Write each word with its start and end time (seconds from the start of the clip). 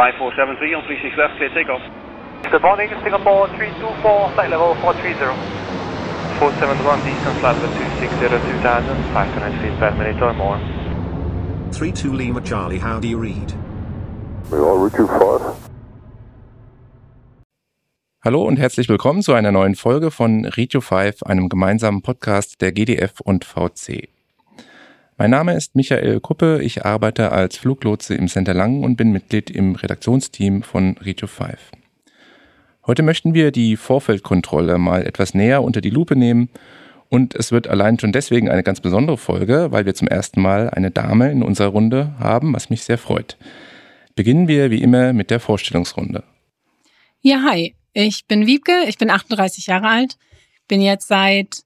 5473 0.00 0.74
on 0.76 0.82
36 0.88 1.16
left, 1.18 1.36
clear 1.36 1.52
takeoff. 1.52 1.84
Good 2.50 2.62
morning, 2.62 2.88
Singapore 3.04 3.48
324, 3.52 4.32
flight 4.32 4.48
level 4.48 4.72
430. 4.80 5.36
471 6.40 7.04
distance 7.04 7.36
level 7.44 7.68
260 7.68 8.08
2000, 8.08 8.96
500 9.12 9.60
feet 9.60 9.76
per 9.76 9.92
minute 10.00 10.16
or 10.24 10.32
more. 10.32 10.56
32 11.72 12.16
Lima 12.16 12.40
Charlie, 12.40 12.78
how 12.78 12.98
do 12.98 13.08
you 13.08 13.18
read? 13.18 13.52
We 14.50 14.56
are 14.56 14.78
Richard 14.82 15.10
5. 15.10 15.68
Hallo 18.24 18.44
und 18.44 18.56
herzlich 18.56 18.88
willkommen 18.88 19.20
zu 19.20 19.34
einer 19.34 19.52
neuen 19.52 19.74
Folge 19.74 20.10
von 20.10 20.46
Radio 20.46 20.80
5, 20.80 21.24
einem 21.24 21.50
gemeinsamen 21.50 22.00
Podcast 22.00 22.62
der 22.62 22.72
GDF 22.72 23.20
und 23.20 23.44
VC. 23.44 24.08
Mein 25.20 25.32
Name 25.32 25.54
ist 25.54 25.76
Michael 25.76 26.18
Kuppe, 26.20 26.62
ich 26.62 26.86
arbeite 26.86 27.30
als 27.30 27.58
Fluglotse 27.58 28.14
im 28.14 28.26
Center 28.26 28.54
Langen 28.54 28.82
und 28.82 28.96
bin 28.96 29.12
Mitglied 29.12 29.50
im 29.50 29.74
Redaktionsteam 29.74 30.62
von 30.62 30.96
Radio 30.98 31.26
5. 31.26 31.58
Heute 32.86 33.02
möchten 33.02 33.34
wir 33.34 33.50
die 33.50 33.76
Vorfeldkontrolle 33.76 34.78
mal 34.78 35.06
etwas 35.06 35.34
näher 35.34 35.62
unter 35.62 35.82
die 35.82 35.90
Lupe 35.90 36.16
nehmen 36.16 36.48
und 37.10 37.34
es 37.34 37.52
wird 37.52 37.68
allein 37.68 37.98
schon 37.98 38.12
deswegen 38.12 38.48
eine 38.48 38.62
ganz 38.62 38.80
besondere 38.80 39.18
Folge, 39.18 39.70
weil 39.72 39.84
wir 39.84 39.94
zum 39.94 40.08
ersten 40.08 40.40
Mal 40.40 40.70
eine 40.70 40.90
Dame 40.90 41.30
in 41.30 41.42
unserer 41.42 41.68
Runde 41.68 42.14
haben, 42.18 42.54
was 42.54 42.70
mich 42.70 42.84
sehr 42.84 42.96
freut. 42.96 43.36
Beginnen 44.16 44.48
wir 44.48 44.70
wie 44.70 44.80
immer 44.80 45.12
mit 45.12 45.30
der 45.30 45.38
Vorstellungsrunde. 45.38 46.24
Ja, 47.20 47.42
hi, 47.46 47.74
ich 47.92 48.24
bin 48.24 48.46
Wiebke, 48.46 48.84
ich 48.88 48.96
bin 48.96 49.10
38 49.10 49.66
Jahre 49.66 49.88
alt, 49.88 50.16
bin 50.66 50.80
jetzt 50.80 51.08
seit 51.08 51.64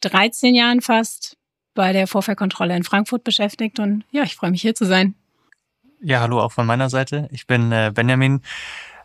13 0.00 0.54
Jahren 0.54 0.80
fast 0.80 1.36
bei 1.74 1.92
der 1.92 2.06
Vorfeldkontrolle 2.06 2.76
in 2.76 2.84
Frankfurt 2.84 3.24
beschäftigt 3.24 3.78
und 3.78 4.04
ja, 4.10 4.22
ich 4.22 4.36
freue 4.36 4.50
mich 4.50 4.62
hier 4.62 4.74
zu 4.74 4.84
sein. 4.84 5.14
Ja, 6.00 6.20
hallo 6.20 6.40
auch 6.40 6.52
von 6.52 6.66
meiner 6.66 6.90
Seite. 6.90 7.28
Ich 7.32 7.46
bin 7.46 7.72
äh, 7.72 7.90
Benjamin, 7.94 8.42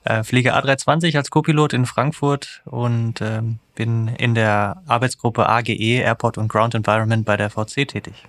äh, 0.03 0.23
fliege 0.23 0.55
A320 0.55 1.15
als 1.17 1.29
Co-Pilot 1.29 1.73
in 1.73 1.85
Frankfurt 1.85 2.61
und 2.65 3.21
ähm, 3.21 3.59
bin 3.75 4.09
in 4.09 4.35
der 4.35 4.83
Arbeitsgruppe 4.85 5.47
AGE, 5.47 6.01
Airport 6.01 6.37
und 6.37 6.49
Ground 6.49 6.75
Environment 6.75 7.25
bei 7.25 7.37
der 7.37 7.49
VC 7.49 7.87
tätig. 7.87 8.25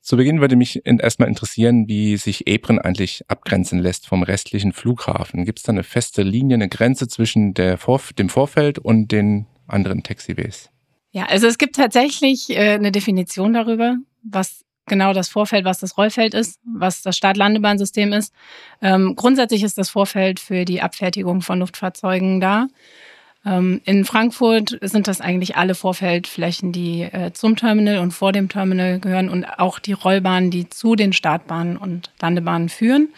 Zu 0.00 0.16
Beginn 0.16 0.40
würde 0.40 0.56
mich 0.56 0.86
erstmal 0.86 1.28
interessieren, 1.28 1.86
wie 1.86 2.16
sich 2.16 2.48
Apron 2.48 2.78
eigentlich 2.78 3.24
abgrenzen 3.28 3.78
lässt 3.78 4.06
vom 4.06 4.22
restlichen 4.22 4.72
Flughafen. 4.72 5.44
Gibt 5.44 5.58
es 5.58 5.64
da 5.64 5.72
eine 5.72 5.84
feste 5.84 6.22
Linie, 6.22 6.54
eine 6.54 6.68
Grenze 6.68 7.08
zwischen 7.08 7.52
der 7.52 7.76
Vorf 7.76 8.12
dem 8.14 8.30
Vorfeld 8.30 8.78
und 8.78 9.12
den 9.12 9.46
anderen 9.66 10.02
Taxiways? 10.02 10.70
Ja, 11.10 11.24
also 11.26 11.46
es 11.46 11.58
gibt 11.58 11.76
tatsächlich 11.76 12.50
äh, 12.50 12.74
eine 12.74 12.92
Definition 12.92 13.54
darüber, 13.54 13.96
was 14.22 14.64
genau 14.86 15.12
das 15.12 15.28
Vorfeld, 15.28 15.64
was 15.64 15.78
das 15.78 15.96
Rollfeld 15.96 16.34
ist, 16.34 16.60
was 16.64 17.02
das 17.02 17.16
Start-Landebahnsystem 17.16 18.12
ist. 18.12 18.32
Ähm, 18.82 19.14
grundsätzlich 19.16 19.62
ist 19.62 19.78
das 19.78 19.90
Vorfeld 19.90 20.40
für 20.40 20.64
die 20.64 20.82
Abfertigung 20.82 21.42
von 21.42 21.60
Luftfahrzeugen 21.60 22.40
da. 22.40 22.68
Ähm, 23.44 23.80
in 23.84 24.04
Frankfurt 24.04 24.78
sind 24.80 25.06
das 25.08 25.20
eigentlich 25.20 25.56
alle 25.56 25.74
Vorfeldflächen, 25.74 26.72
die 26.72 27.02
äh, 27.02 27.32
zum 27.32 27.56
Terminal 27.56 27.98
und 27.98 28.10
vor 28.12 28.32
dem 28.32 28.48
Terminal 28.48 28.98
gehören 28.98 29.28
und 29.28 29.44
auch 29.44 29.78
die 29.78 29.92
Rollbahnen, 29.92 30.50
die 30.50 30.68
zu 30.68 30.96
den 30.96 31.12
Startbahnen 31.12 31.76
und 31.76 32.10
Landebahnen 32.20 32.68
führen. 32.68 33.08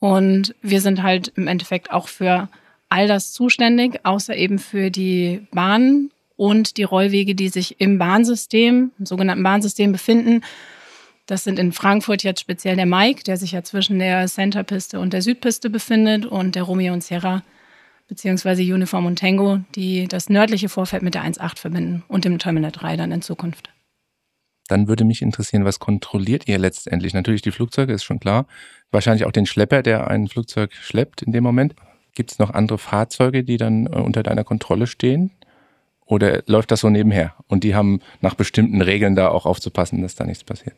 Und 0.00 0.54
wir 0.62 0.80
sind 0.80 1.02
halt 1.02 1.32
im 1.36 1.46
Endeffekt 1.46 1.90
auch 1.90 2.08
für 2.08 2.48
all 2.88 3.06
das 3.06 3.32
zuständig, 3.32 4.00
außer 4.04 4.34
eben 4.36 4.58
für 4.58 4.90
die 4.90 5.46
Bahnen 5.52 6.10
und 6.38 6.76
die 6.76 6.84
Rollwege, 6.84 7.34
die 7.34 7.50
sich 7.50 7.80
im 7.80 7.98
Bahnsystem, 7.98 8.92
im 8.98 9.06
sogenannten 9.06 9.42
Bahnsystem 9.42 9.92
befinden. 9.92 10.42
Das 11.26 11.44
sind 11.44 11.58
in 11.58 11.72
Frankfurt 11.72 12.22
jetzt 12.22 12.40
speziell 12.40 12.76
der 12.76 12.86
Mike, 12.86 13.24
der 13.24 13.36
sich 13.36 13.52
ja 13.52 13.62
zwischen 13.62 13.98
der 13.98 14.26
Centerpiste 14.28 15.00
und 15.00 15.12
der 15.12 15.20
Südpiste 15.20 15.68
befindet 15.68 16.24
und 16.24 16.54
der 16.54 16.62
Romeo 16.62 16.94
und 16.94 17.04
Sierra 17.04 17.42
beziehungsweise 18.06 18.62
Uniform 18.62 19.04
und 19.04 19.18
Tango, 19.18 19.58
die 19.74 20.08
das 20.08 20.30
nördliche 20.30 20.70
Vorfeld 20.70 21.02
mit 21.02 21.14
der 21.14 21.24
1.8 21.24 21.58
verbinden 21.58 22.04
und 22.08 22.24
dem 22.24 22.38
Terminal 22.38 22.72
3 22.72 22.96
dann 22.96 23.12
in 23.12 23.20
Zukunft. 23.20 23.70
Dann 24.68 24.88
würde 24.88 25.04
mich 25.04 25.20
interessieren, 25.20 25.64
was 25.64 25.78
kontrolliert 25.78 26.48
ihr 26.48 26.58
letztendlich? 26.58 27.14
Natürlich 27.14 27.42
die 27.42 27.50
Flugzeuge, 27.50 27.92
ist 27.92 28.04
schon 28.04 28.20
klar. 28.20 28.46
Wahrscheinlich 28.90 29.26
auch 29.26 29.32
den 29.32 29.44
Schlepper, 29.44 29.82
der 29.82 30.08
ein 30.08 30.28
Flugzeug 30.28 30.72
schleppt 30.72 31.22
in 31.22 31.32
dem 31.32 31.42
Moment. 31.42 31.74
Gibt 32.14 32.32
es 32.32 32.38
noch 32.38 32.50
andere 32.50 32.78
Fahrzeuge, 32.78 33.44
die 33.44 33.58
dann 33.58 33.86
äh, 33.86 33.96
unter 33.96 34.22
deiner 34.22 34.44
Kontrolle 34.44 34.86
stehen? 34.86 35.32
Oder 36.08 36.42
läuft 36.46 36.70
das 36.70 36.80
so 36.80 36.88
nebenher? 36.88 37.34
Und 37.48 37.64
die 37.64 37.74
haben 37.74 38.00
nach 38.22 38.34
bestimmten 38.34 38.80
Regeln 38.80 39.14
da 39.14 39.28
auch 39.28 39.44
aufzupassen, 39.44 40.00
dass 40.00 40.14
da 40.14 40.24
nichts 40.24 40.42
passiert? 40.42 40.74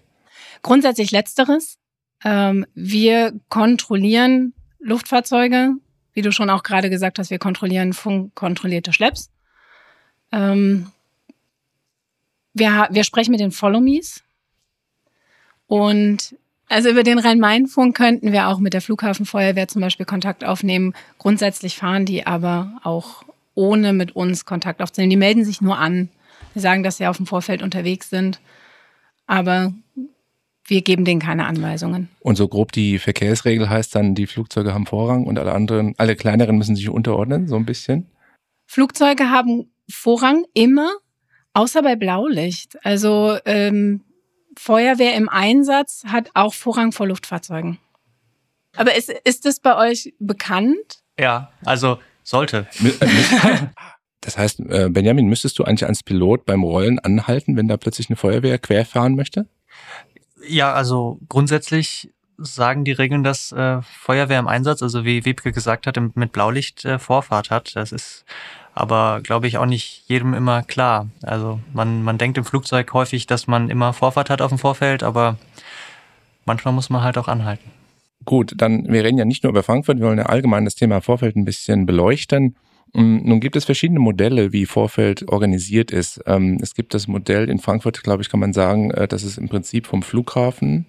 Grundsätzlich 0.63 1.13
letzteres. 1.13 1.79
Ähm, 2.25 2.67
wir 2.75 3.33
kontrollieren 3.49 4.55
Luftfahrzeuge, 4.81 5.75
wie 6.15 6.23
du 6.23 6.33
schon 6.33 6.51
auch 6.51 6.65
gerade 6.65 6.91
gesagt 6.91 7.21
hast, 7.21 7.31
wir 7.31 7.39
kontrollieren 7.39 7.93
funkkontrollierte 7.93 8.93
Schlepps. 8.93 9.31
Ähm, 10.33 10.91
wir, 12.53 12.89
wir 12.91 13.05
sprechen 13.05 13.31
mit 13.31 13.41
den 13.41 13.53
Follow-Me's. 13.53 14.25
Und 15.69 16.35
also 16.69 16.89
über 16.89 17.05
den 17.05 17.21
Rhein-Main-Funk 17.21 17.97
könnten 17.97 18.33
wir 18.33 18.49
auch 18.49 18.59
mit 18.59 18.75
der 18.75 18.83
Flughafenfeuerwehr 18.83 19.69
zum 19.69 19.81
Beispiel 19.81 20.07
Kontakt 20.07 20.45
aufnehmen. 20.45 20.93
Grundsätzlich 21.19 21.77
fahren 21.77 22.05
die 22.05 22.27
aber 22.27 22.81
auch 22.83 23.23
ohne 23.61 23.93
mit 23.93 24.17
uns 24.17 24.47
Kontakt 24.47 24.81
aufzunehmen. 24.81 25.11
Die 25.11 25.17
melden 25.17 25.45
sich 25.45 25.61
nur 25.61 25.79
an. 25.79 26.09
Wir 26.55 26.63
sagen, 26.63 26.83
dass 26.83 26.97
sie 26.97 27.07
auf 27.07 27.19
dem 27.19 27.27
Vorfeld 27.27 27.63
unterwegs 27.63 28.09
sind. 28.09 28.41
Aber 29.27 29.75
wir 30.65 30.81
geben 30.81 31.05
denen 31.05 31.21
keine 31.21 31.45
Anweisungen. 31.45 32.09
Und 32.21 32.37
so 32.37 32.49
grob 32.49 32.73
die 32.73 32.99
Verkehrsregel 32.99 33.69
heißt 33.69 33.95
dann, 33.95 34.15
die 34.15 34.27
Flugzeuge 34.27 34.73
haben 34.73 34.87
Vorrang 34.87 35.27
und 35.27 35.39
alle 35.39 35.53
anderen, 35.53 35.95
alle 35.99 36.17
kleineren 36.17 36.57
müssen 36.57 36.75
sich 36.75 36.89
unterordnen, 36.89 37.49
so 37.49 37.57
ein 37.57 37.67
bisschen? 37.67 38.07
Flugzeuge 38.67 39.31
haben 39.31 39.71
Vorrang 39.91 40.45
immer, 40.55 40.91
außer 41.53 41.83
bei 41.83 41.97
Blaulicht. 41.97 42.79
Also 42.83 43.37
ähm, 43.45 44.05
Feuerwehr 44.57 45.17
im 45.17 45.29
Einsatz 45.29 46.05
hat 46.07 46.31
auch 46.35 46.55
Vorrang 46.55 46.93
vor 46.93 47.07
Luftfahrzeugen. 47.07 47.79
Aber 48.77 48.97
ist, 48.97 49.11
ist 49.11 49.45
das 49.45 49.61
bei 49.61 49.77
euch 49.77 50.15
bekannt? 50.19 51.03
Ja, 51.19 51.53
also 51.65 51.99
sollte. 52.31 52.67
Das 54.23 54.37
heißt, 54.37 54.61
äh, 54.61 54.91
Benjamin, 54.91 55.29
müsstest 55.29 55.59
du 55.59 55.65
eigentlich 55.65 55.89
als 55.89 56.03
Pilot 56.03 56.45
beim 56.45 56.63
Rollen 56.63 56.99
anhalten, 56.99 57.57
wenn 57.57 57.69
da 57.69 57.79
plötzlich 57.79 58.11
eine 58.11 58.17
Feuerwehr 58.17 58.59
querfahren 58.59 59.17
möchte? 59.17 59.47
Ja, 60.47 60.75
also 60.75 61.19
grundsätzlich 61.29 62.11
sagen 62.37 62.85
die 62.85 62.93
Regeln, 62.93 63.25
dass 63.25 63.53
äh, 63.53 63.81
Feuerwehr 63.83 64.39
im 64.39 64.49
Einsatz, 64.49 64.83
also 64.83 65.05
wie 65.05 65.25
Wiebke 65.25 65.53
gesagt 65.53 65.87
hat, 65.87 65.99
mit 66.15 66.33
Blaulicht 66.33 66.85
äh, 66.85 66.99
Vorfahrt 66.99 67.51
hat. 67.51 67.75
Das 67.77 67.93
ist 67.93 68.25
aber, 68.75 69.21
glaube 69.23 69.47
ich, 69.47 69.59
auch 69.59 69.67
nicht 69.67 70.05
jedem 70.07 70.35
immer 70.35 70.63
klar. 70.63 71.09
Also 71.23 71.61
man, 71.73 72.03
man 72.03 72.19
denkt 72.19 72.39
im 72.39 72.45
Flugzeug 72.45 72.93
häufig, 72.93 73.27
dass 73.27 73.47
man 73.47 73.69
immer 73.71 73.93
Vorfahrt 73.93 74.31
hat 74.31 74.43
auf 74.43 74.51
dem 74.51 74.59
Vorfeld, 74.59 75.03
aber 75.03 75.37
manchmal 76.45 76.75
muss 76.75 76.91
man 76.91 77.03
halt 77.03 77.19
auch 77.19 77.29
anhalten. 77.29 77.71
Gut, 78.25 78.53
dann, 78.57 78.87
wir 78.93 79.03
reden 79.03 79.19
ja 79.19 79.25
nicht 79.25 79.43
nur 79.43 79.51
über 79.51 79.63
Frankfurt, 79.63 79.99
wir 79.99 80.07
wollen 80.07 80.19
ja 80.19 80.27
allgemein 80.27 80.65
das 80.65 80.75
Thema 80.75 81.01
Vorfeld 81.01 81.37
ein 81.37 81.45
bisschen 81.45 81.87
beleuchten. 81.87 82.57
Mm, 82.93 83.19
nun 83.23 83.41
gibt 83.41 83.57
es 83.57 83.65
verschiedene 83.65 84.01
Modelle, 84.01 84.53
wie 84.53 84.67
Vorfeld 84.67 85.29
organisiert 85.29 85.91
ist. 85.91 86.21
Ähm, 86.27 86.59
es 86.61 86.75
gibt 86.75 86.93
das 86.93 87.09
Modell 87.09 87.49
in 87.49 87.59
Frankfurt, 87.59 88.03
glaube 88.03 88.23
ich, 88.23 88.29
kann 88.29 88.41
man 88.41 88.53
sagen, 88.53 88.91
äh, 88.91 89.09
dass 89.09 89.23
es 89.23 89.39
im 89.39 89.49
Prinzip 89.49 89.87
vom 89.87 90.03
Flughafen 90.03 90.87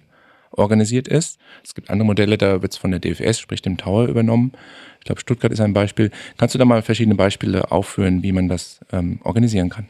organisiert 0.50 1.08
ist. 1.08 1.38
Es 1.64 1.74
gibt 1.74 1.90
andere 1.90 2.06
Modelle, 2.06 2.36
da 2.36 2.60
wird 2.60 2.72
es 2.72 2.78
von 2.78 2.90
der 2.90 3.00
DFS, 3.00 3.40
sprich 3.40 3.62
dem 3.62 3.78
Tower, 3.78 4.06
übernommen. 4.06 4.52
Ich 4.98 5.06
glaube, 5.06 5.20
Stuttgart 5.20 5.52
ist 5.52 5.60
ein 5.60 5.72
Beispiel. 5.72 6.10
Kannst 6.36 6.54
du 6.54 6.58
da 6.58 6.64
mal 6.64 6.82
verschiedene 6.82 7.14
Beispiele 7.14 7.72
aufführen, 7.72 8.22
wie 8.22 8.32
man 8.32 8.48
das 8.48 8.80
ähm, 8.92 9.20
organisieren 9.24 9.70
kann? 9.70 9.88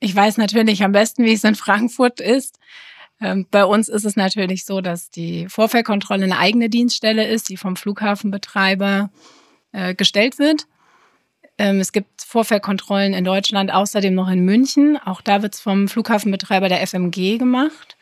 Ich 0.00 0.14
weiß 0.14 0.36
natürlich 0.36 0.84
am 0.84 0.92
besten, 0.92 1.24
wie 1.24 1.32
es 1.32 1.42
in 1.42 1.56
Frankfurt 1.56 2.20
ist. 2.20 2.58
Ähm, 3.20 3.46
bei 3.50 3.64
uns 3.64 3.88
ist 3.88 4.04
es 4.04 4.16
natürlich 4.16 4.64
so, 4.64 4.80
dass 4.80 5.10
die 5.10 5.48
Vorfeldkontrolle 5.48 6.24
eine 6.24 6.38
eigene 6.38 6.68
Dienststelle 6.68 7.26
ist, 7.26 7.48
die 7.48 7.56
vom 7.56 7.76
Flughafenbetreiber 7.76 9.10
äh, 9.72 9.94
gestellt 9.94 10.38
wird. 10.38 10.66
Ähm, 11.58 11.80
es 11.80 11.90
gibt 11.90 12.22
Vorfeldkontrollen 12.22 13.14
in 13.14 13.24
Deutschland, 13.24 13.72
außerdem 13.72 14.14
noch 14.14 14.28
in 14.28 14.44
München. 14.44 14.96
Auch 14.96 15.20
da 15.20 15.42
wird 15.42 15.54
es 15.54 15.60
vom 15.60 15.88
Flughafenbetreiber 15.88 16.68
der 16.68 16.86
FMG 16.86 17.38
gemacht, 17.38 17.96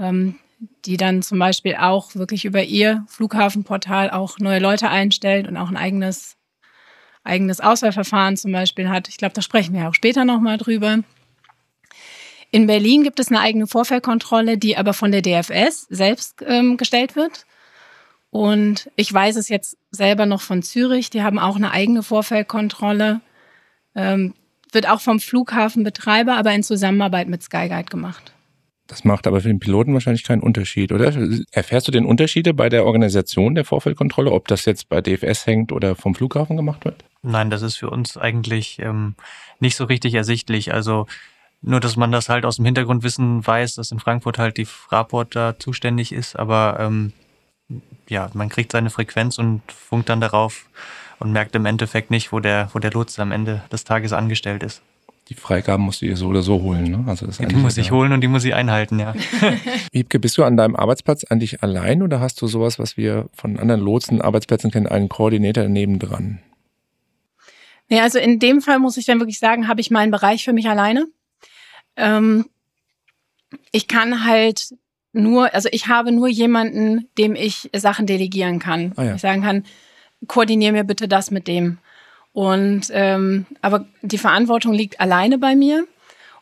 ähm, 0.00 0.36
die 0.84 0.96
dann 0.96 1.22
zum 1.22 1.38
Beispiel 1.38 1.76
auch 1.76 2.14
wirklich 2.16 2.44
über 2.44 2.62
ihr 2.64 3.04
Flughafenportal 3.08 4.10
auch 4.10 4.38
neue 4.38 4.58
Leute 4.58 4.88
einstellt 4.88 5.46
und 5.46 5.56
auch 5.56 5.68
ein 5.68 5.76
eigenes, 5.76 6.36
eigenes 7.22 7.60
Auswahlverfahren 7.60 8.36
zum 8.36 8.50
Beispiel 8.50 8.88
hat. 8.88 9.08
Ich 9.08 9.16
glaube, 9.16 9.34
da 9.34 9.42
sprechen 9.42 9.74
wir 9.74 9.88
auch 9.88 9.94
später 9.94 10.24
nochmal 10.24 10.58
drüber. 10.58 10.98
In 12.52 12.66
Berlin 12.66 13.02
gibt 13.02 13.18
es 13.18 13.28
eine 13.28 13.40
eigene 13.40 13.66
Vorfeldkontrolle, 13.66 14.58
die 14.58 14.76
aber 14.76 14.92
von 14.92 15.10
der 15.10 15.22
DFS 15.22 15.86
selbst 15.88 16.44
ähm, 16.46 16.76
gestellt 16.76 17.16
wird. 17.16 17.46
Und 18.30 18.90
ich 18.94 19.12
weiß 19.12 19.36
es 19.36 19.48
jetzt 19.48 19.78
selber 19.90 20.26
noch 20.26 20.42
von 20.42 20.62
Zürich, 20.62 21.08
die 21.08 21.22
haben 21.22 21.38
auch 21.38 21.56
eine 21.56 21.70
eigene 21.70 22.02
Vorfeldkontrolle. 22.02 23.22
Ähm, 23.94 24.34
wird 24.70 24.88
auch 24.88 25.00
vom 25.00 25.18
Flughafenbetreiber, 25.18 26.36
aber 26.36 26.52
in 26.52 26.62
Zusammenarbeit 26.62 27.28
mit 27.28 27.42
Skyguide 27.42 27.90
gemacht. 27.90 28.32
Das 28.86 29.04
macht 29.04 29.26
aber 29.26 29.40
für 29.40 29.48
den 29.48 29.60
Piloten 29.60 29.94
wahrscheinlich 29.94 30.24
keinen 30.24 30.42
Unterschied, 30.42 30.92
oder? 30.92 31.14
Erfährst 31.52 31.88
du 31.88 31.92
den 31.92 32.04
Unterschiede 32.04 32.52
bei 32.52 32.68
der 32.68 32.84
Organisation 32.84 33.54
der 33.54 33.64
Vorfeldkontrolle, 33.64 34.30
ob 34.30 34.48
das 34.48 34.66
jetzt 34.66 34.90
bei 34.90 35.00
DFS 35.00 35.46
hängt 35.46 35.72
oder 35.72 35.94
vom 35.94 36.14
Flughafen 36.14 36.58
gemacht 36.58 36.84
wird? 36.84 37.02
Nein, 37.22 37.48
das 37.48 37.62
ist 37.62 37.76
für 37.76 37.88
uns 37.88 38.18
eigentlich 38.18 38.78
ähm, 38.80 39.14
nicht 39.60 39.76
so 39.76 39.84
richtig 39.84 40.12
ersichtlich. 40.14 40.74
Also 40.74 41.06
nur, 41.62 41.80
dass 41.80 41.96
man 41.96 42.12
das 42.12 42.28
halt 42.28 42.44
aus 42.44 42.56
dem 42.56 42.64
Hintergrundwissen 42.64 43.46
weiß, 43.46 43.76
dass 43.76 43.92
in 43.92 44.00
Frankfurt 44.00 44.38
halt 44.38 44.56
die 44.56 44.64
Fraport 44.64 45.34
da 45.34 45.58
zuständig 45.58 46.12
ist, 46.12 46.36
aber 46.36 46.76
ähm, 46.80 47.12
ja, 48.08 48.30
man 48.34 48.48
kriegt 48.48 48.72
seine 48.72 48.90
Frequenz 48.90 49.38
und 49.38 49.62
funkt 49.70 50.08
dann 50.08 50.20
darauf 50.20 50.66
und 51.20 51.32
merkt 51.32 51.54
im 51.54 51.64
Endeffekt 51.64 52.10
nicht, 52.10 52.32
wo 52.32 52.40
der, 52.40 52.68
wo 52.72 52.80
der 52.80 52.90
Lotse 52.90 53.22
am 53.22 53.32
Ende 53.32 53.62
des 53.70 53.84
Tages 53.84 54.12
angestellt 54.12 54.62
ist. 54.62 54.82
Die 55.28 55.34
Freigaben 55.34 55.84
musst 55.84 56.02
du 56.02 56.06
dir 56.06 56.16
so 56.16 56.26
oder 56.26 56.42
so 56.42 56.60
holen, 56.60 56.90
ne? 56.90 57.04
Also 57.06 57.26
das 57.26 57.38
die 57.38 57.54
muss 57.54 57.78
ich 57.78 57.92
holen 57.92 58.12
und 58.12 58.22
die 58.22 58.28
muss 58.28 58.44
ich 58.44 58.54
einhalten, 58.54 58.98
ja. 58.98 59.14
Wiebke, 59.92 60.18
bist 60.18 60.36
du 60.36 60.42
an 60.42 60.56
deinem 60.56 60.74
Arbeitsplatz 60.74 61.24
eigentlich 61.24 61.62
allein 61.62 62.02
oder 62.02 62.18
hast 62.18 62.42
du 62.42 62.48
sowas, 62.48 62.80
was 62.80 62.96
wir 62.96 63.28
von 63.32 63.56
anderen 63.56 63.80
Lotsen 63.80 64.20
Arbeitsplätzen 64.20 64.72
kennen, 64.72 64.88
einen 64.88 65.08
Koordinator 65.08 65.68
nebendran? 65.68 66.40
Nee, 67.88 68.00
also 68.00 68.18
in 68.18 68.40
dem 68.40 68.60
Fall 68.60 68.80
muss 68.80 68.96
ich 68.96 69.06
dann 69.06 69.20
wirklich 69.20 69.38
sagen, 69.38 69.68
habe 69.68 69.80
ich 69.80 69.90
meinen 69.90 70.10
Bereich 70.10 70.44
für 70.44 70.52
mich 70.52 70.68
alleine. 70.68 71.06
Ähm, 71.96 72.46
ich 73.70 73.88
kann 73.88 74.24
halt 74.24 74.74
nur, 75.12 75.52
also 75.54 75.68
ich 75.72 75.88
habe 75.88 76.12
nur 76.12 76.28
jemanden, 76.28 77.08
dem 77.18 77.34
ich 77.34 77.70
Sachen 77.74 78.06
delegieren 78.06 78.58
kann. 78.58 78.92
Ah, 78.96 79.04
ja. 79.04 79.14
Ich 79.14 79.20
sagen 79.20 79.42
kann, 79.42 79.64
koordiniere 80.26 80.72
mir 80.72 80.84
bitte 80.84 81.08
das 81.08 81.30
mit 81.30 81.48
dem. 81.48 81.78
Und 82.32 82.86
ähm, 82.92 83.46
aber 83.60 83.86
die 84.00 84.18
Verantwortung 84.18 84.72
liegt 84.72 85.00
alleine 85.00 85.38
bei 85.38 85.54
mir. 85.54 85.86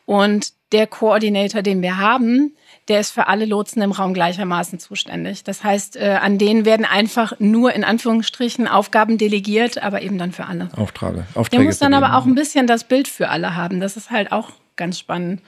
Und 0.05 0.53
der 0.71 0.87
Koordinator, 0.87 1.61
den 1.61 1.81
wir 1.81 1.97
haben, 1.97 2.55
der 2.87 2.99
ist 2.99 3.11
für 3.11 3.27
alle 3.27 3.45
Lotsen 3.45 3.81
im 3.81 3.91
Raum 3.91 4.13
gleichermaßen 4.13 4.79
zuständig. 4.79 5.43
Das 5.43 5.63
heißt, 5.63 5.97
äh, 5.97 6.17
an 6.21 6.37
denen 6.37 6.65
werden 6.65 6.85
einfach 6.85 7.33
nur 7.39 7.73
in 7.73 7.83
Anführungsstrichen 7.83 8.67
Aufgaben 8.67 9.17
delegiert, 9.17 9.83
aber 9.83 10.01
eben 10.01 10.17
dann 10.17 10.31
für 10.31 10.45
alle. 10.45 10.69
Aufträge. 10.75 11.25
Aufträge 11.35 11.61
der 11.61 11.65
muss 11.65 11.79
dann 11.79 11.93
aber 11.93 12.15
auch 12.15 12.25
ein 12.25 12.35
bisschen 12.35 12.67
das 12.67 12.85
Bild 12.85 13.07
für 13.07 13.29
alle 13.29 13.55
haben. 13.55 13.79
Das 13.79 13.97
ist 13.97 14.11
halt 14.11 14.31
auch 14.31 14.51
ganz 14.81 14.97
spannend. 14.97 15.41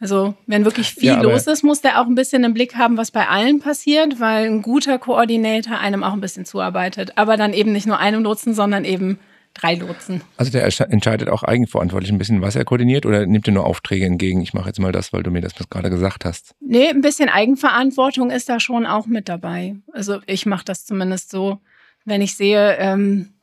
Also, 0.00 0.34
wenn 0.46 0.64
wirklich 0.64 0.94
viel 0.94 1.12
ja, 1.12 1.20
los 1.20 1.46
ist, 1.46 1.62
muss 1.64 1.80
der 1.80 2.00
auch 2.00 2.06
ein 2.06 2.14
bisschen 2.14 2.44
im 2.44 2.54
Blick 2.54 2.76
haben, 2.76 2.96
was 2.96 3.10
bei 3.10 3.26
allen 3.26 3.58
passiert, 3.58 4.20
weil 4.20 4.46
ein 4.46 4.62
guter 4.62 4.98
Koordinator 4.98 5.78
einem 5.78 6.04
auch 6.04 6.12
ein 6.12 6.20
bisschen 6.20 6.44
zuarbeitet. 6.44 7.16
Aber 7.16 7.36
dann 7.36 7.52
eben 7.52 7.72
nicht 7.72 7.86
nur 7.86 7.98
einem 7.98 8.22
Lotsen, 8.22 8.54
sondern 8.54 8.84
eben 8.84 9.18
drei 9.54 9.74
Lotsen. 9.74 10.20
Also 10.36 10.52
der 10.52 10.64
entscheidet 10.90 11.28
auch 11.28 11.42
eigenverantwortlich 11.42 12.12
ein 12.12 12.18
bisschen, 12.18 12.42
was 12.42 12.54
er 12.54 12.64
koordiniert 12.64 13.06
oder 13.06 13.26
nimmt 13.26 13.48
er 13.48 13.54
nur 13.54 13.66
Aufträge 13.66 14.04
entgegen? 14.04 14.40
Ich 14.40 14.52
mache 14.52 14.68
jetzt 14.68 14.80
mal 14.80 14.92
das, 14.92 15.12
weil 15.12 15.22
du 15.22 15.30
mir 15.30 15.40
das 15.40 15.54
gerade 15.54 15.90
gesagt 15.90 16.24
hast. 16.24 16.54
Nee, 16.60 16.88
ein 16.88 17.00
bisschen 17.00 17.28
Eigenverantwortung 17.28 18.30
ist 18.30 18.48
da 18.48 18.60
schon 18.60 18.86
auch 18.86 19.06
mit 19.06 19.28
dabei. 19.28 19.76
Also 19.92 20.20
ich 20.26 20.44
mache 20.44 20.64
das 20.64 20.84
zumindest 20.84 21.30
so, 21.30 21.60
wenn 22.04 22.20
ich 22.20 22.36
sehe, 22.36 22.76
ähm, 22.78 23.33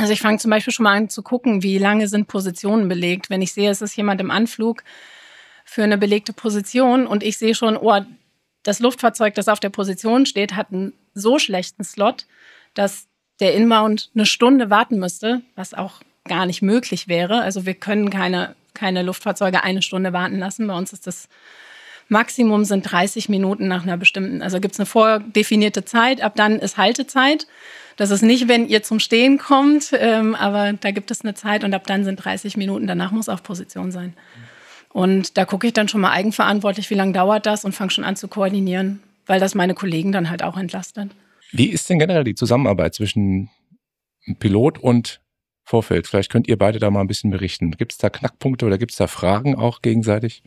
also 0.00 0.14
ich 0.14 0.20
fange 0.20 0.38
zum 0.38 0.50
Beispiel 0.50 0.72
schon 0.72 0.84
mal 0.84 0.96
an 0.96 1.10
zu 1.10 1.22
gucken, 1.22 1.62
wie 1.62 1.76
lange 1.76 2.08
sind 2.08 2.26
Positionen 2.26 2.88
belegt. 2.88 3.28
Wenn 3.28 3.42
ich 3.42 3.52
sehe, 3.52 3.70
es 3.70 3.82
ist 3.82 3.96
jemand 3.96 4.20
im 4.20 4.30
Anflug 4.30 4.82
für 5.64 5.82
eine 5.82 5.98
belegte 5.98 6.32
Position 6.32 7.06
und 7.06 7.22
ich 7.22 7.36
sehe 7.36 7.54
schon, 7.54 7.76
oh, 7.76 8.00
das 8.62 8.80
Luftfahrzeug, 8.80 9.34
das 9.34 9.48
auf 9.48 9.60
der 9.60 9.68
Position 9.68 10.24
steht, 10.24 10.56
hat 10.56 10.72
einen 10.72 10.94
so 11.12 11.38
schlechten 11.38 11.84
Slot, 11.84 12.26
dass 12.72 13.08
der 13.40 13.54
Inbound 13.54 14.10
eine 14.14 14.24
Stunde 14.24 14.70
warten 14.70 14.98
müsste, 14.98 15.42
was 15.54 15.74
auch 15.74 16.00
gar 16.24 16.46
nicht 16.46 16.62
möglich 16.62 17.06
wäre. 17.06 17.42
Also 17.42 17.66
wir 17.66 17.74
können 17.74 18.08
keine, 18.08 18.54
keine 18.72 19.02
Luftfahrzeuge 19.02 19.64
eine 19.64 19.82
Stunde 19.82 20.14
warten 20.14 20.38
lassen. 20.38 20.66
Bei 20.66 20.76
uns 20.76 20.94
ist 20.94 21.06
das 21.06 21.28
Maximum 22.08 22.64
sind 22.64 22.90
30 22.90 23.28
Minuten 23.28 23.68
nach 23.68 23.84
einer 23.84 23.96
bestimmten, 23.96 24.42
also 24.42 24.60
gibt 24.60 24.74
es 24.74 24.80
eine 24.80 24.86
vordefinierte 24.86 25.84
Zeit, 25.84 26.20
ab 26.22 26.32
dann 26.34 26.58
ist 26.58 26.76
Haltezeit. 26.76 27.46
Das 28.00 28.10
ist 28.10 28.22
nicht, 28.22 28.48
wenn 28.48 28.66
ihr 28.66 28.82
zum 28.82 28.98
Stehen 28.98 29.36
kommt, 29.36 29.90
ähm, 29.92 30.34
aber 30.34 30.72
da 30.72 30.90
gibt 30.90 31.10
es 31.10 31.20
eine 31.20 31.34
Zeit 31.34 31.64
und 31.64 31.74
ab 31.74 31.86
dann 31.86 32.02
sind 32.02 32.16
30 32.16 32.56
Minuten, 32.56 32.86
danach 32.86 33.12
muss 33.12 33.28
auf 33.28 33.42
Position 33.42 33.90
sein. 33.90 34.14
Und 34.88 35.36
da 35.36 35.44
gucke 35.44 35.66
ich 35.66 35.74
dann 35.74 35.86
schon 35.86 36.00
mal 36.00 36.10
eigenverantwortlich, 36.10 36.88
wie 36.88 36.94
lange 36.94 37.12
dauert 37.12 37.44
das 37.44 37.62
und 37.66 37.72
fange 37.72 37.90
schon 37.90 38.04
an 38.04 38.16
zu 38.16 38.26
koordinieren, 38.26 39.02
weil 39.26 39.38
das 39.38 39.54
meine 39.54 39.74
Kollegen 39.74 40.12
dann 40.12 40.30
halt 40.30 40.42
auch 40.42 40.56
entlastet. 40.56 41.10
Wie 41.52 41.66
ist 41.66 41.90
denn 41.90 41.98
generell 41.98 42.24
die 42.24 42.34
Zusammenarbeit 42.34 42.94
zwischen 42.94 43.50
Pilot 44.38 44.78
und 44.78 45.20
Vorfeld? 45.64 46.06
Vielleicht 46.06 46.32
könnt 46.32 46.48
ihr 46.48 46.56
beide 46.56 46.78
da 46.78 46.90
mal 46.90 47.02
ein 47.02 47.06
bisschen 47.06 47.30
berichten. 47.30 47.70
Gibt 47.72 47.92
es 47.92 47.98
da 47.98 48.08
Knackpunkte 48.08 48.64
oder 48.64 48.78
gibt 48.78 48.92
es 48.92 48.96
da 48.96 49.08
Fragen 49.08 49.56
auch 49.56 49.82
gegenseitig? 49.82 50.42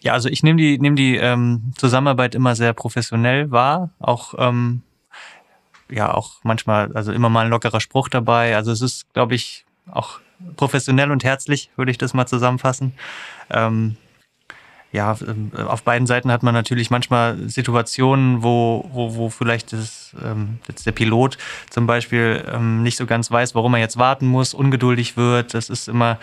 Ja, 0.00 0.14
also 0.14 0.30
ich 0.30 0.42
nehme 0.42 0.56
die, 0.56 0.78
nehm 0.78 0.96
die 0.96 1.16
ähm, 1.16 1.74
Zusammenarbeit 1.76 2.34
immer 2.34 2.56
sehr 2.56 2.72
professionell 2.72 3.50
wahr. 3.50 3.90
Auch 3.98 4.32
ähm, 4.38 4.80
ja, 5.94 6.12
auch 6.12 6.34
manchmal, 6.42 6.92
also 6.94 7.12
immer 7.12 7.28
mal 7.28 7.44
ein 7.44 7.50
lockerer 7.50 7.80
Spruch 7.80 8.08
dabei. 8.08 8.56
Also 8.56 8.72
es 8.72 8.80
ist, 8.80 9.12
glaube 9.14 9.34
ich, 9.34 9.64
auch 9.90 10.18
professionell 10.56 11.10
und 11.10 11.22
herzlich, 11.24 11.70
würde 11.76 11.90
ich 11.92 11.98
das 11.98 12.14
mal 12.14 12.26
zusammenfassen. 12.26 12.92
Ähm, 13.50 13.96
ja, 14.90 15.16
ähm, 15.26 15.52
auf 15.66 15.82
beiden 15.82 16.06
Seiten 16.06 16.30
hat 16.30 16.42
man 16.42 16.54
natürlich 16.54 16.90
manchmal 16.90 17.48
Situationen, 17.48 18.42
wo, 18.42 18.88
wo, 18.92 19.14
wo 19.14 19.30
vielleicht 19.30 19.72
das, 19.72 20.14
ähm, 20.24 20.58
jetzt 20.68 20.86
der 20.86 20.92
Pilot 20.92 21.38
zum 21.70 21.86
Beispiel 21.86 22.44
ähm, 22.52 22.82
nicht 22.82 22.96
so 22.96 23.06
ganz 23.06 23.30
weiß, 23.30 23.54
warum 23.54 23.74
er 23.74 23.80
jetzt 23.80 23.96
warten 23.96 24.26
muss, 24.26 24.54
ungeduldig 24.54 25.16
wird. 25.16 25.54
Das 25.54 25.68
ist 25.68 25.88
immer, 25.88 26.18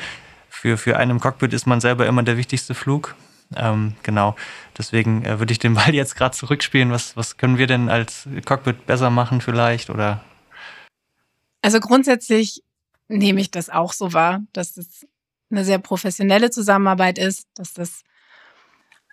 für, 0.50 0.78
für 0.78 0.98
einen 0.98 1.12
im 1.12 1.20
Cockpit 1.20 1.54
ist 1.54 1.66
man 1.66 1.82
selber 1.82 2.06
immer 2.08 2.24
der 2.24 2.38
wichtigste 2.38 2.74
Flug. 2.74 3.16
Ähm, 3.56 3.96
genau, 4.04 4.36
deswegen 4.78 5.26
äh, 5.26 5.40
würde 5.40 5.52
ich 5.52 5.60
den 5.60 5.74
Ball 5.76 5.94
jetzt 5.94 6.16
gerade 6.16 6.36
zurückspielen. 6.36 6.92
Was, 6.92 7.18
was 7.18 7.38
können 7.38 7.58
wir 7.58 7.68
denn 7.68 7.90
als 7.90 8.28
Cockpit 8.46 8.86
besser 8.86 9.10
machen 9.10 9.42
vielleicht? 9.42 9.90
Oder? 9.90 10.24
Also 11.62 11.80
grundsätzlich 11.80 12.64
nehme 13.08 13.42
ich 13.42 13.52
das 13.52 13.70
auch 13.70 13.94
so 13.94 14.14
wahr, 14.14 14.42
dass 14.54 14.78
es 14.78 15.06
eine 15.52 15.66
sehr 15.66 15.80
professionelle 15.80 16.50
Zusammenarbeit 16.50 17.18
ist, 17.18 17.48
dass 17.56 17.74
das 17.74 18.04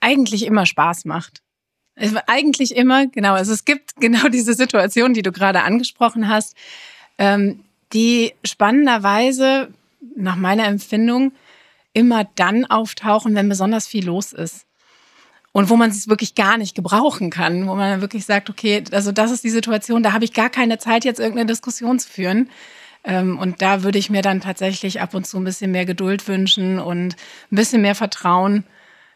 eigentlich 0.00 0.46
immer 0.46 0.66
Spaß 0.66 1.04
macht. 1.04 1.42
Eigentlich 2.26 2.76
immer, 2.76 3.08
genau. 3.08 3.34
Also 3.34 3.52
es 3.52 3.64
gibt 3.64 3.96
genau 4.00 4.28
diese 4.28 4.54
Situation, 4.54 5.14
die 5.14 5.22
du 5.22 5.32
gerade 5.32 5.62
angesprochen 5.62 6.28
hast, 6.28 6.56
ähm, 7.18 7.64
die 7.92 8.34
spannenderweise 8.44 9.72
nach 10.14 10.36
meiner 10.36 10.66
Empfindung 10.66 11.32
immer 11.98 12.24
dann 12.36 12.64
auftauchen, 12.64 13.34
wenn 13.34 13.48
besonders 13.48 13.88
viel 13.88 14.06
los 14.06 14.32
ist. 14.32 14.66
Und 15.50 15.68
wo 15.68 15.76
man 15.76 15.90
es 15.90 16.06
wirklich 16.06 16.36
gar 16.36 16.56
nicht 16.56 16.76
gebrauchen 16.76 17.30
kann, 17.30 17.66
wo 17.66 17.74
man 17.74 17.90
dann 17.90 18.00
wirklich 18.00 18.24
sagt, 18.24 18.48
okay, 18.48 18.84
also 18.92 19.10
das 19.10 19.32
ist 19.32 19.42
die 19.42 19.50
Situation, 19.50 20.04
da 20.04 20.12
habe 20.12 20.24
ich 20.24 20.32
gar 20.32 20.48
keine 20.48 20.78
Zeit, 20.78 21.04
jetzt 21.04 21.18
irgendeine 21.18 21.48
Diskussion 21.48 21.98
zu 21.98 22.08
führen. 22.08 22.50
Ähm, 23.02 23.36
und 23.36 23.60
da 23.60 23.82
würde 23.82 23.98
ich 23.98 24.10
mir 24.10 24.22
dann 24.22 24.40
tatsächlich 24.40 25.00
ab 25.00 25.14
und 25.14 25.26
zu 25.26 25.36
ein 25.38 25.44
bisschen 25.44 25.72
mehr 25.72 25.86
Geduld 25.86 26.28
wünschen 26.28 26.78
und 26.78 27.16
ein 27.50 27.56
bisschen 27.56 27.82
mehr 27.82 27.96
Vertrauen, 27.96 28.62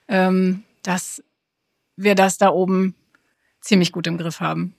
ähm, 0.08 0.64
dass 0.82 1.22
wir 1.96 2.16
das 2.16 2.38
da 2.38 2.48
oben 2.48 2.96
ziemlich 3.60 3.92
gut 3.92 4.08
im 4.08 4.18
Griff 4.18 4.40
haben. 4.40 4.74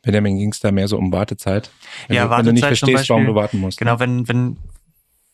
Benjamin, 0.00 0.38
ging 0.38 0.52
es 0.52 0.60
da 0.60 0.72
mehr 0.72 0.88
so 0.88 0.96
um 0.96 1.12
Wartezeit? 1.12 1.70
Wenn 2.08 2.16
ja, 2.16 2.24
du, 2.24 2.30
Wartezeit 2.30 2.38
wenn 2.38 2.46
du 2.46 2.52
nicht 2.54 2.66
verstehst, 2.66 2.96
Beispiel, 2.96 3.14
warum 3.14 3.26
du 3.26 3.34
warten 3.34 3.58
musst. 3.58 3.78
Genau, 3.78 3.94
ne? 3.94 4.00
wenn, 4.00 4.28
wenn, 4.28 4.56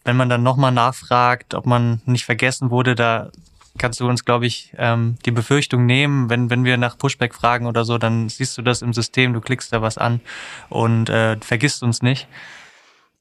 wenn 0.06 0.16
man 0.16 0.28
dann 0.28 0.44
nochmal 0.44 0.70
nachfragt, 0.70 1.54
ob 1.54 1.66
man 1.66 2.00
nicht 2.06 2.24
vergessen 2.24 2.70
wurde, 2.70 2.94
da 2.94 3.30
kannst 3.76 4.00
du 4.00 4.08
uns, 4.08 4.24
glaube 4.24 4.46
ich, 4.46 4.72
ähm, 4.78 5.16
die 5.26 5.32
Befürchtung 5.32 5.84
nehmen, 5.84 6.30
wenn, 6.30 6.48
wenn 6.48 6.64
wir 6.64 6.76
nach 6.76 6.96
Pushback 6.96 7.34
fragen 7.34 7.66
oder 7.66 7.84
so, 7.84 7.98
dann 7.98 8.28
siehst 8.28 8.56
du 8.56 8.62
das 8.62 8.82
im 8.82 8.92
System, 8.92 9.34
du 9.34 9.40
klickst 9.40 9.72
da 9.72 9.82
was 9.82 9.98
an 9.98 10.20
und 10.70 11.10
äh, 11.10 11.36
vergisst 11.40 11.82
uns 11.82 12.02
nicht. 12.02 12.28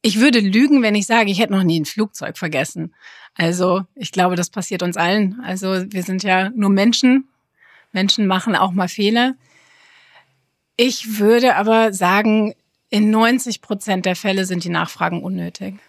Ich 0.04 0.20
würde 0.20 0.40
lügen, 0.40 0.84
wenn 0.84 0.94
ich 0.94 1.08
sage, 1.08 1.32
ich 1.32 1.40
hätte 1.40 1.54
noch 1.54 1.64
nie 1.64 1.80
ein 1.80 1.86
Flugzeug 1.86 2.38
vergessen. 2.38 2.94
Also 3.34 3.82
ich 3.96 4.12
glaube, 4.12 4.36
das 4.36 4.52
passiert 4.52 4.84
uns 4.84 4.96
allen. 4.96 5.42
Also 5.44 5.92
wir 5.92 6.04
sind 6.04 6.22
ja 6.22 6.52
nur 6.52 6.70
Menschen. 6.70 7.28
Menschen 7.92 8.28
machen 8.28 8.56
auch 8.56 8.72
mal 8.72 8.88
Fehler. 8.88 9.34
Ich 10.78 11.18
würde 11.18 11.56
aber 11.56 11.94
sagen, 11.94 12.54
in 12.92 13.10
90 13.10 13.62
Prozent 13.62 14.06
der 14.06 14.16
Fälle 14.16 14.46
sind 14.46 14.64
die 14.64 14.70
Nachfragen 14.70 15.24
unnötig. 15.24 15.80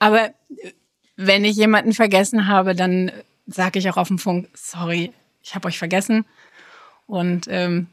Aber 0.00 0.30
wenn 1.16 1.44
ich 1.44 1.56
jemanden 1.56 1.92
vergessen 1.92 2.48
habe, 2.48 2.74
dann 2.74 3.12
sage 3.46 3.78
ich 3.78 3.88
auch 3.88 3.96
auf 3.96 4.08
dem 4.08 4.18
Funk, 4.18 4.48
sorry, 4.54 5.12
ich 5.42 5.54
habe 5.54 5.68
euch 5.68 5.78
vergessen. 5.78 6.24
Und 7.06 7.46
ähm, 7.48 7.86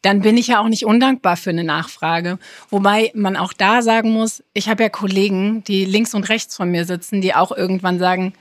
dann 0.00 0.20
bin 0.20 0.36
ich 0.36 0.48
ja 0.48 0.60
auch 0.60 0.68
nicht 0.68 0.84
undankbar 0.84 1.36
für 1.36 1.50
eine 1.50 1.64
Nachfrage. 1.64 2.38
Wobei 2.70 3.10
man 3.14 3.36
auch 3.36 3.52
da 3.52 3.82
sagen 3.82 4.10
muss, 4.10 4.44
ich 4.52 4.68
habe 4.68 4.82
ja 4.82 4.88
Kollegen, 4.88 5.64
die 5.64 5.84
links 5.84 6.14
und 6.14 6.28
rechts 6.28 6.56
von 6.56 6.70
mir 6.70 6.84
sitzen, 6.84 7.20
die 7.20 7.34
auch 7.34 7.52
irgendwann 7.52 7.98
sagen, 7.98 8.34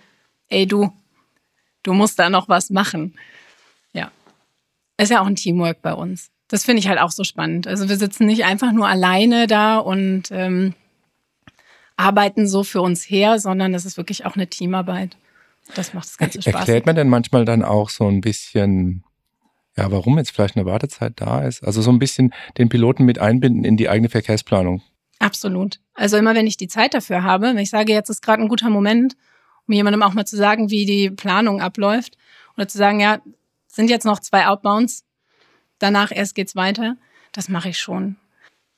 ey 0.49 0.67
du, 0.67 0.91
du 1.81 1.93
musst 1.93 2.19
da 2.19 2.29
noch 2.29 2.49
was 2.49 2.69
machen. 2.69 3.15
Ja. 3.93 4.11
Ist 4.97 5.09
ja 5.09 5.21
auch 5.21 5.25
ein 5.25 5.37
Teamwork 5.37 5.81
bei 5.81 5.93
uns. 5.93 6.29
Das 6.49 6.65
finde 6.65 6.81
ich 6.81 6.87
halt 6.89 6.99
auch 6.99 7.11
so 7.11 7.23
spannend. 7.23 7.65
Also 7.65 7.89
wir 7.89 7.97
sitzen 7.97 8.25
nicht 8.25 8.43
einfach 8.43 8.73
nur 8.73 8.87
alleine 8.87 9.47
da 9.47 9.77
und 9.77 10.31
ähm, 10.31 10.75
arbeiten 11.97 12.47
so 12.47 12.63
für 12.63 12.81
uns 12.81 13.03
her, 13.03 13.39
sondern 13.39 13.73
das 13.73 13.85
ist 13.85 13.97
wirklich 13.97 14.25
auch 14.25 14.35
eine 14.35 14.47
Teamarbeit. 14.47 15.17
Das 15.75 15.93
macht 15.93 16.05
das 16.05 16.17
Ganze 16.17 16.41
Spaß. 16.41 16.53
Erklärt 16.53 16.85
man 16.85 16.95
denn 16.95 17.09
manchmal 17.09 17.45
dann 17.45 17.63
auch 17.63 17.89
so 17.89 18.07
ein 18.07 18.21
bisschen, 18.21 19.03
ja, 19.77 19.91
warum 19.91 20.17
jetzt 20.17 20.31
vielleicht 20.31 20.55
eine 20.55 20.65
Wartezeit 20.65 21.13
da 21.15 21.41
ist? 21.43 21.63
Also 21.63 21.81
so 21.81 21.91
ein 21.91 21.99
bisschen 21.99 22.33
den 22.57 22.69
Piloten 22.69 23.05
mit 23.05 23.19
einbinden 23.19 23.63
in 23.63 23.77
die 23.77 23.89
eigene 23.89 24.09
Verkehrsplanung. 24.09 24.81
Absolut. 25.19 25.79
Also 25.93 26.17
immer 26.17 26.35
wenn 26.35 26.47
ich 26.47 26.57
die 26.57 26.67
Zeit 26.67 26.93
dafür 26.93 27.23
habe, 27.23 27.47
wenn 27.47 27.57
ich 27.57 27.69
sage, 27.69 27.93
jetzt 27.93 28.09
ist 28.09 28.21
gerade 28.21 28.41
ein 28.41 28.49
guter 28.49 28.69
Moment, 28.69 29.15
um 29.67 29.73
jemandem 29.73 30.03
auch 30.03 30.13
mal 30.13 30.25
zu 30.25 30.35
sagen, 30.35 30.69
wie 30.69 30.85
die 30.85 31.09
Planung 31.09 31.61
abläuft 31.61 32.17
oder 32.57 32.67
zu 32.67 32.77
sagen, 32.77 32.99
ja, 32.99 33.21
sind 33.67 33.89
jetzt 33.89 34.05
noch 34.05 34.19
zwei 34.19 34.47
Outbounds, 34.47 35.05
danach 35.79 36.11
erst 36.11 36.35
geht's 36.35 36.55
weiter, 36.55 36.97
das 37.31 37.47
mache 37.47 37.69
ich 37.69 37.79
schon. 37.79 38.17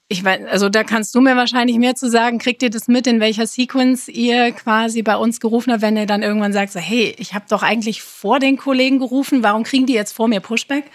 Ich 0.08 0.24
weiß, 0.24 0.42
also 0.52 0.70
da 0.70 0.84
kannst 0.84 1.16
du 1.16 1.22
mir 1.22 1.36
wahrscheinlich 1.36 1.78
mehr 1.78 1.96
zu 1.96 2.10
sagen. 2.10 2.38
Kriegt 2.38 2.62
ihr 2.62 2.70
das 2.70 2.88
mit, 2.88 3.08
in 3.08 3.20
welcher 3.20 3.48
Sequence 3.48 4.08
ihr 4.08 4.52
quasi 4.52 5.02
bei 5.02 5.16
uns 5.16 5.40
gerufen 5.40 5.72
habt, 5.72 5.82
wenn 5.82 5.98
ihr 5.98 6.06
dann 6.06 6.22
irgendwann 6.22 6.54
sagt, 6.54 6.74
so, 6.74 6.80
hey, 6.80 7.16
ich 7.18 7.34
habe 7.34 7.46
doch 7.50 7.64
eigentlich 7.64 8.04
vor 8.04 8.40
den 8.40 8.58
Kollegen 8.58 9.00
gerufen, 9.00 9.42
warum 9.42 9.64
kriegen 9.64 9.88
die 9.88 9.94
jetzt 9.94 10.14
vor 10.14 10.28
mir 10.28 10.42
Pushback? 10.42 10.86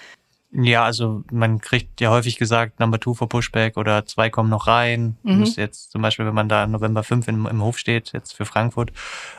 Ja, 0.52 0.84
also 0.84 1.22
man 1.30 1.60
kriegt 1.60 2.00
ja 2.00 2.10
häufig 2.10 2.36
gesagt, 2.36 2.80
Number 2.80 2.98
Two 2.98 3.14
for 3.14 3.28
Pushback 3.28 3.76
oder 3.76 4.04
zwei 4.06 4.30
kommen 4.30 4.50
noch 4.50 4.66
rein. 4.66 5.16
Mhm. 5.22 5.40
Muss 5.40 5.56
jetzt 5.56 5.92
zum 5.92 6.02
Beispiel, 6.02 6.26
wenn 6.26 6.34
man 6.34 6.48
da 6.48 6.66
November 6.66 7.04
5 7.04 7.28
im, 7.28 7.46
im 7.46 7.62
Hof 7.62 7.78
steht, 7.78 8.12
jetzt 8.12 8.32
für 8.32 8.44
Frankfurt, 8.44 8.92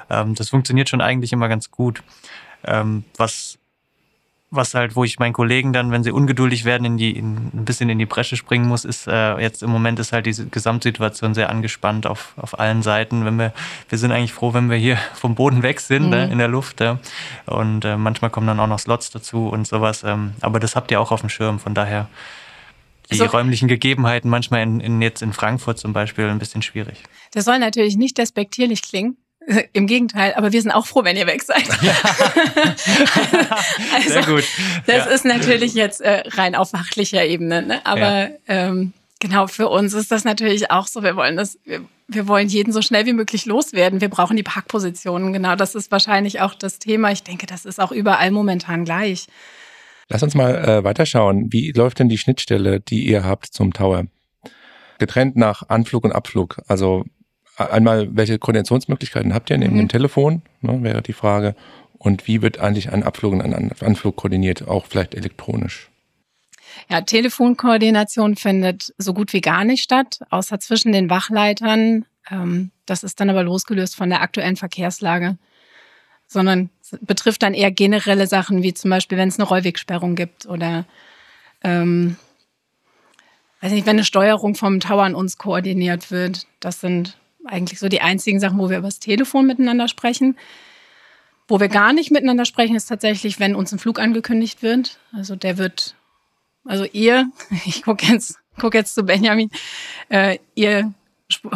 ähm, 0.10 0.36
das 0.36 0.50
funktioniert 0.50 0.88
schon 0.88 1.02
eigentlich 1.02 1.34
immer 1.34 1.50
ganz 1.50 1.70
gut. 1.70 2.02
Ähm, 2.64 3.04
was, 3.18 3.58
was 4.54 4.74
halt, 4.74 4.96
wo 4.98 5.04
ich 5.06 5.18
meinen 5.18 5.32
Kollegen 5.32 5.72
dann, 5.72 5.92
wenn 5.92 6.04
sie 6.04 6.12
ungeduldig 6.12 6.66
werden, 6.66 6.84
in 6.84 6.98
die, 6.98 7.12
in, 7.18 7.52
ein 7.54 7.64
bisschen 7.66 7.90
in 7.90 7.98
die 7.98 8.06
Bresche 8.06 8.36
springen 8.36 8.68
muss, 8.68 8.84
ist 8.84 9.08
äh, 9.08 9.40
jetzt 9.40 9.64
im 9.64 9.70
Moment 9.70 9.98
ist 9.98 10.12
halt 10.12 10.26
diese 10.26 10.46
Gesamtsituation 10.46 11.34
sehr 11.34 11.50
angespannt 11.50 12.06
auf, 12.06 12.34
auf 12.36 12.60
allen 12.60 12.82
Seiten. 12.84 13.24
Wenn 13.26 13.38
wir, 13.38 13.54
wir 13.90 13.98
sind 13.98 14.12
eigentlich 14.12 14.34
froh, 14.34 14.54
wenn 14.54 14.70
wir 14.70 14.78
hier 14.78 14.98
vom 15.14 15.36
Boden 15.36 15.64
weg 15.64 15.80
sind, 15.80 16.04
Mhm. 16.04 16.10
ne, 16.10 16.30
in 16.32 16.38
der 16.38 16.50
Luft. 16.50 16.82
Ja. 16.82 17.00
Und 17.46 17.86
äh, 17.86 17.96
manchmal 17.96 18.30
kommen 18.30 18.48
dann 18.48 18.60
auch 18.60 18.68
noch 18.68 18.80
Slots 18.80 19.10
dazu 19.10 19.48
und 19.48 19.66
sowas. 19.68 20.04
Ähm, 20.04 20.34
aber 20.42 20.60
das 20.60 20.76
habt 20.76 20.92
ihr 20.92 21.00
auch 21.00 21.12
auf 21.12 21.22
dem 21.22 21.30
Schirm, 21.30 21.58
von 21.60 21.74
daher 21.74 22.10
die 23.10 23.20
Also- 23.22 23.26
räumlichen 23.38 23.68
Gegebenheiten 23.68 24.30
manchmal 24.30 24.62
in, 24.64 24.80
in, 24.82 25.02
jetzt 25.02 25.22
in 25.22 25.32
Frankfurt 25.34 25.80
zum 25.80 25.94
Beispiel 25.94 26.28
ein 26.28 26.40
bisschen 26.40 26.62
schwierig. 26.62 27.04
Das 27.34 27.46
soll 27.46 27.60
natürlich 27.60 27.96
nicht 27.96 28.18
despektierlich 28.18 28.82
klingen. 28.82 29.16
Im 29.74 29.88
Gegenteil, 29.88 30.34
aber 30.36 30.52
wir 30.52 30.62
sind 30.62 30.72
auch 30.72 30.86
froh, 30.86 31.04
wenn 31.04 31.18
ihr 31.18 31.28
weg 31.28 31.42
seid. 31.44 31.68
also, 33.94 34.10
Sehr 34.10 34.24
gut. 34.24 34.44
Das 34.86 35.06
Ja. 35.06 35.12
ist 35.12 35.26
natürlich 35.26 35.74
jetzt 35.74 36.02
äh, 36.02 36.24
rein 36.32 36.56
auf 36.56 36.70
fachlicher 36.72 37.26
Ebene, 37.26 37.62
ne? 37.64 37.86
aber 37.86 38.30
ähm, 38.48 38.94
genau 39.20 39.48
für 39.48 39.68
uns 39.70 39.94
ist 39.94 40.12
das 40.12 40.24
natürlich 40.24 40.70
auch 40.72 40.88
so. 40.88 41.04
Wir 41.04 41.16
wollen 41.16 41.38
das, 41.38 41.58
wir, 41.66 41.82
wir 42.08 42.28
wollen 42.28 42.48
jeden 42.50 42.72
so 42.74 42.82
schnell 42.82 43.06
wie 43.06 43.14
möglich 43.14 43.46
loswerden. 43.46 44.02
Wir 44.02 44.10
brauchen 44.10 44.38
die 44.38 44.44
Parkpositionen. 44.44 45.34
Genau, 45.34 45.56
das 45.56 45.76
ist 45.76 45.92
wahrscheinlich 45.92 46.42
auch 46.42 46.54
das 46.54 46.80
Thema. 46.80 47.12
Ich 47.12 47.24
denke, 47.24 47.46
das 47.48 47.66
ist 47.66 47.80
auch 47.80 47.92
überall 47.92 48.32
momentan 48.32 48.86
gleich. 48.86 49.28
Lass 50.10 50.22
uns 50.24 50.36
mal 50.36 50.56
äh, 50.56 50.84
weiterschauen. 50.84 51.52
Wie 51.52 51.72
läuft 51.72 52.00
denn 52.00 52.10
die 52.10 52.18
Schnittstelle, 52.18 52.80
die 52.82 53.06
ihr 53.08 53.24
habt 53.24 53.48
zum 53.48 53.74
Tower? 53.74 54.06
Getrennt 55.00 55.36
nach 55.36 55.68
Anflug 55.70 56.04
und 56.04 56.12
Abflug. 56.12 56.62
Also 56.68 57.06
einmal, 57.68 58.10
welche 58.16 58.40
Koordinationsmöglichkeiten 58.40 59.34
habt 59.34 59.50
ihr 59.50 59.58
neben 59.58 59.74
Mhm. 59.76 59.80
dem 59.80 59.90
Telefon, 59.90 60.42
ne, 60.62 60.82
wäre 60.84 61.02
die 61.02 61.14
Frage. 61.14 61.56
Und 61.98 62.28
wie 62.28 62.42
wird 62.42 62.60
eigentlich 62.60 62.92
ein 62.92 63.04
Abflug 63.04 63.34
und 63.34 63.42
ein 63.42 63.72
Anflug 63.80 64.16
koordiniert, 64.16 64.68
auch 64.68 64.86
vielleicht 64.88 65.14
elektronisch? 65.14 65.90
Ja, 66.90 67.02
Telefonkoordination 67.02 68.36
findet 68.36 68.94
so 68.98 69.14
gut 69.14 69.34
wie 69.34 69.42
gar 69.42 69.64
nicht 69.66 69.84
statt, 69.84 70.20
außer 70.30 70.60
zwischen 70.60 70.94
den 70.94 71.10
Wachleitern. 71.10 72.06
Ähm, 72.30 72.72
das 72.86 73.04
ist 73.04 73.20
dann 73.20 73.30
aber 73.30 73.44
losgelöst 73.44 73.96
von 73.96 74.10
der 74.10 74.22
aktuellen 74.22 74.56
Verkehrslage, 74.56 75.38
sondern 76.28 76.70
betrifft 77.02 77.44
dann 77.44 77.54
eher 77.54 77.72
generelle 77.72 78.26
Sachen, 78.28 78.64
wie 78.64 78.74
zum 78.74 78.90
Beispiel, 78.90 79.18
wenn 79.18 79.30
es 79.30 79.38
eine 79.40 79.48
Rollwegsperrung 79.48 80.16
gibt 80.16 80.46
oder 80.46 80.86
ähm, 81.64 82.16
weiß 83.62 83.72
nicht, 83.72 83.86
wenn 83.86 83.98
eine 83.98 84.04
Steuerung 84.06 84.56
vom 84.56 84.80
Tower 84.80 85.04
an 85.04 85.16
uns 85.16 85.38
koordiniert 85.38 86.10
wird. 86.10 86.48
Das 86.60 86.82
sind 86.82 87.18
eigentlich 87.46 87.80
so 87.80 87.90
die 87.90 88.02
einzigen 88.02 88.40
Sachen, 88.40 88.60
wo 88.60 88.70
wir 88.70 88.78
über 88.78 88.88
das 88.88 89.00
Telefon 89.00 89.48
miteinander 89.48 89.88
sprechen. 89.88 90.38
Wo 91.48 91.60
wir 91.60 91.68
gar 91.68 91.92
nicht 91.92 92.12
miteinander 92.12 92.46
sprechen, 92.46 92.76
ist 92.76 92.86
tatsächlich, 92.86 93.40
wenn 93.40 93.56
uns 93.56 93.72
ein 93.72 93.80
Flug 93.80 94.00
angekündigt 94.00 94.62
wird. 94.64 95.00
Also 95.12 95.36
der 95.36 95.58
wird 95.58 95.96
also 96.66 96.86
ihr, 96.86 97.32
ich 97.66 97.84
gucke 97.84 98.06
jetzt, 98.06 98.38
guck 98.60 98.74
jetzt 98.74 98.96
zu 98.96 99.04
Benjamin, 99.04 99.50
äh, 100.10 100.38
ihr 100.56 100.94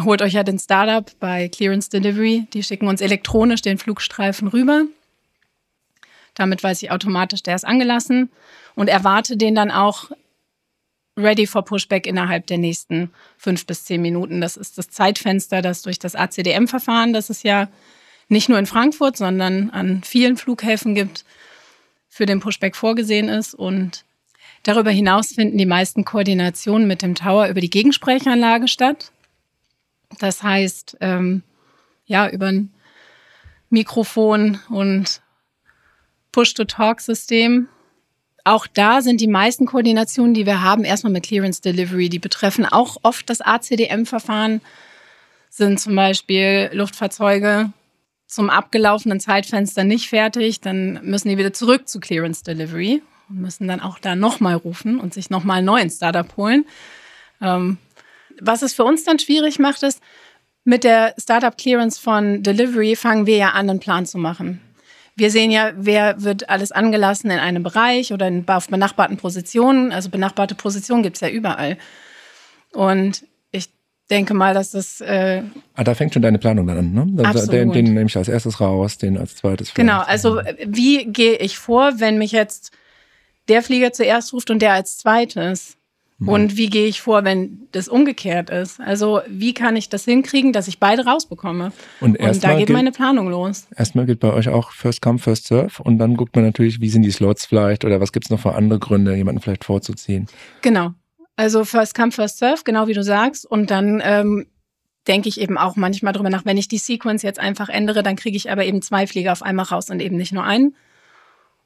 holt 0.04 0.22
euch 0.22 0.32
ja 0.32 0.42
den 0.42 0.58
Startup 0.58 1.10
bei 1.20 1.48
Clearance 1.48 1.90
Delivery. 1.90 2.46
Die 2.52 2.62
schicken 2.62 2.88
uns 2.88 3.00
elektronisch 3.00 3.60
den 3.60 3.78
Flugstreifen 3.78 4.48
rüber. 4.48 4.84
Damit 6.34 6.62
weiß 6.62 6.82
ich 6.82 6.90
automatisch, 6.90 7.42
der 7.42 7.54
ist 7.54 7.64
angelassen 7.64 8.30
und 8.74 8.88
erwarte 8.88 9.36
den 9.36 9.54
dann 9.54 9.70
auch 9.70 10.10
ready 11.16 11.46
for 11.46 11.64
Pushback 11.64 12.06
innerhalb 12.06 12.46
der 12.46 12.58
nächsten 12.58 13.10
fünf 13.38 13.66
bis 13.66 13.84
zehn 13.84 14.02
Minuten. 14.02 14.40
Das 14.40 14.56
ist 14.56 14.78
das 14.78 14.90
Zeitfenster, 14.90 15.62
das 15.62 15.82
durch 15.82 15.98
das 15.98 16.14
ACDM-Verfahren, 16.14 17.12
das 17.12 17.30
es 17.30 17.42
ja 17.42 17.68
nicht 18.28 18.48
nur 18.48 18.58
in 18.58 18.66
Frankfurt, 18.66 19.16
sondern 19.16 19.70
an 19.70 20.02
vielen 20.02 20.36
Flughäfen 20.36 20.94
gibt, 20.94 21.24
für 22.08 22.26
den 22.26 22.40
Pushback 22.40 22.76
vorgesehen 22.76 23.28
ist. 23.28 23.54
Und 23.54 24.04
Darüber 24.66 24.90
hinaus 24.90 25.32
finden 25.32 25.58
die 25.58 25.64
meisten 25.64 26.04
Koordinationen 26.04 26.88
mit 26.88 27.00
dem 27.00 27.14
Tower 27.14 27.46
über 27.46 27.60
die 27.60 27.70
Gegensprechanlage 27.70 28.66
statt. 28.66 29.12
Das 30.18 30.42
heißt, 30.42 30.96
ähm, 31.00 31.44
ja, 32.06 32.28
über 32.28 32.46
ein 32.46 32.74
Mikrofon 33.70 34.58
und 34.68 35.22
Push-to-Talk-System. 36.32 37.68
Auch 38.46 38.68
da 38.68 39.02
sind 39.02 39.20
die 39.20 39.26
meisten 39.26 39.66
Koordinationen, 39.66 40.32
die 40.32 40.46
wir 40.46 40.62
haben, 40.62 40.84
erstmal 40.84 41.12
mit 41.12 41.24
Clearance 41.24 41.60
Delivery. 41.60 42.08
Die 42.08 42.20
betreffen 42.20 42.64
auch 42.64 42.96
oft 43.02 43.28
das 43.28 43.40
ACDM-Verfahren, 43.40 44.60
sind 45.50 45.80
zum 45.80 45.96
Beispiel 45.96 46.70
Luftfahrzeuge 46.72 47.72
zum 48.28 48.48
abgelaufenen 48.48 49.18
Zeitfenster 49.18 49.82
nicht 49.82 50.08
fertig, 50.08 50.60
dann 50.60 51.00
müssen 51.02 51.28
die 51.28 51.38
wieder 51.38 51.52
zurück 51.52 51.88
zu 51.88 51.98
Clearance 51.98 52.44
Delivery 52.44 53.02
und 53.28 53.40
müssen 53.40 53.66
dann 53.66 53.80
auch 53.80 53.98
da 53.98 54.14
nochmal 54.14 54.54
rufen 54.54 55.00
und 55.00 55.12
sich 55.12 55.28
nochmal 55.28 55.58
einen 55.58 55.66
neuen 55.66 55.90
Startup 55.90 56.36
holen. 56.36 56.66
Ähm, 57.42 57.78
was 58.40 58.62
es 58.62 58.74
für 58.74 58.84
uns 58.84 59.02
dann 59.02 59.18
schwierig 59.18 59.58
macht, 59.58 59.82
ist, 59.82 60.00
mit 60.62 60.84
der 60.84 61.14
Startup 61.18 61.58
Clearance 61.58 62.00
von 62.00 62.44
Delivery 62.44 62.94
fangen 62.94 63.26
wir 63.26 63.38
ja 63.38 63.50
an, 63.50 63.68
einen 63.68 63.80
Plan 63.80 64.06
zu 64.06 64.18
machen. 64.18 64.60
Wir 65.16 65.30
sehen 65.30 65.50
ja, 65.50 65.72
wer 65.76 66.22
wird 66.22 66.50
alles 66.50 66.72
angelassen 66.72 67.30
in 67.30 67.38
einem 67.38 67.62
Bereich 67.62 68.12
oder 68.12 68.28
in, 68.28 68.46
auf 68.48 68.68
benachbarten 68.68 69.16
Positionen. 69.16 69.90
Also 69.90 70.10
benachbarte 70.10 70.54
Positionen 70.54 71.02
gibt 71.02 71.16
es 71.16 71.20
ja 71.22 71.28
überall. 71.30 71.78
Und 72.72 73.24
ich 73.50 73.70
denke 74.10 74.34
mal, 74.34 74.52
dass 74.52 74.72
das 74.72 75.00
äh, 75.00 75.42
Ah, 75.74 75.84
da 75.84 75.94
fängt 75.94 76.12
schon 76.12 76.20
deine 76.22 76.38
Planung 76.38 76.66
dann 76.66 76.78
an, 76.78 76.92
ne? 76.92 77.06
Da- 77.12 77.30
Absolut. 77.30 77.52
Den, 77.52 77.72
den 77.72 77.84
nehme 77.94 78.06
ich 78.06 78.16
als 78.16 78.28
erstes 78.28 78.60
raus, 78.60 78.98
den 78.98 79.16
als 79.16 79.36
zweites. 79.36 79.72
Genau, 79.72 80.00
also 80.00 80.38
äh, 80.40 80.54
wie 80.66 81.06
gehe 81.06 81.36
ich 81.36 81.56
vor, 81.58 81.94
wenn 81.98 82.18
mich 82.18 82.32
jetzt 82.32 82.72
der 83.48 83.62
Flieger 83.62 83.92
zuerst 83.92 84.34
ruft 84.34 84.50
und 84.50 84.60
der 84.60 84.74
als 84.74 84.98
zweites? 84.98 85.76
Mhm. 86.18 86.28
Und 86.28 86.56
wie 86.56 86.70
gehe 86.70 86.86
ich 86.86 87.02
vor, 87.02 87.24
wenn 87.24 87.68
das 87.72 87.88
umgekehrt 87.88 88.48
ist? 88.48 88.80
Also 88.80 89.20
wie 89.28 89.52
kann 89.52 89.76
ich 89.76 89.88
das 89.90 90.04
hinkriegen, 90.06 90.52
dass 90.54 90.66
ich 90.66 90.78
beide 90.80 91.04
rausbekomme? 91.04 91.72
Und 92.00 92.18
Und 92.18 92.42
da 92.44 92.50
geht 92.56 92.68
gilt- 92.68 92.70
meine 92.76 92.90
Planung 92.92 93.28
los. 93.28 93.66
Erstmal 93.76 94.06
gilt 94.06 94.20
bei 94.20 94.32
euch 94.32 94.48
auch 94.48 94.70
First 94.72 95.02
Come, 95.02 95.18
First 95.18 95.46
Serve 95.48 95.82
und 95.82 95.98
dann 95.98 96.16
guckt 96.16 96.34
man 96.34 96.44
natürlich, 96.46 96.80
wie 96.80 96.88
sind 96.88 97.02
die 97.02 97.10
Slots 97.10 97.44
vielleicht 97.44 97.84
oder 97.84 98.00
was 98.00 98.12
gibt's 98.12 98.30
noch 98.30 98.40
für 98.40 98.54
andere 98.54 98.78
Gründe, 98.78 99.14
jemanden 99.14 99.42
vielleicht 99.42 99.64
vorzuziehen. 99.64 100.26
Genau. 100.62 100.92
Also 101.36 101.66
First 101.66 101.94
Come, 101.94 102.12
First 102.12 102.38
Serve, 102.38 102.62
genau 102.64 102.86
wie 102.88 102.94
du 102.94 103.02
sagst. 103.04 103.44
Und 103.44 103.70
dann 103.70 104.00
ähm, 104.02 104.46
denke 105.06 105.28
ich 105.28 105.38
eben 105.38 105.58
auch 105.58 105.76
manchmal 105.76 106.14
drüber 106.14 106.30
nach, 106.30 106.46
wenn 106.46 106.56
ich 106.56 106.66
die 106.68 106.78
Sequence 106.78 107.22
jetzt 107.22 107.38
einfach 107.38 107.68
ändere, 107.68 108.02
dann 108.02 108.16
kriege 108.16 108.38
ich 108.38 108.50
aber 108.50 108.64
eben 108.64 108.80
zwei 108.80 109.06
Flieger 109.06 109.32
auf 109.32 109.42
einmal 109.42 109.66
raus 109.66 109.90
und 109.90 110.00
eben 110.00 110.16
nicht 110.16 110.32
nur 110.32 110.44
einen. 110.44 110.74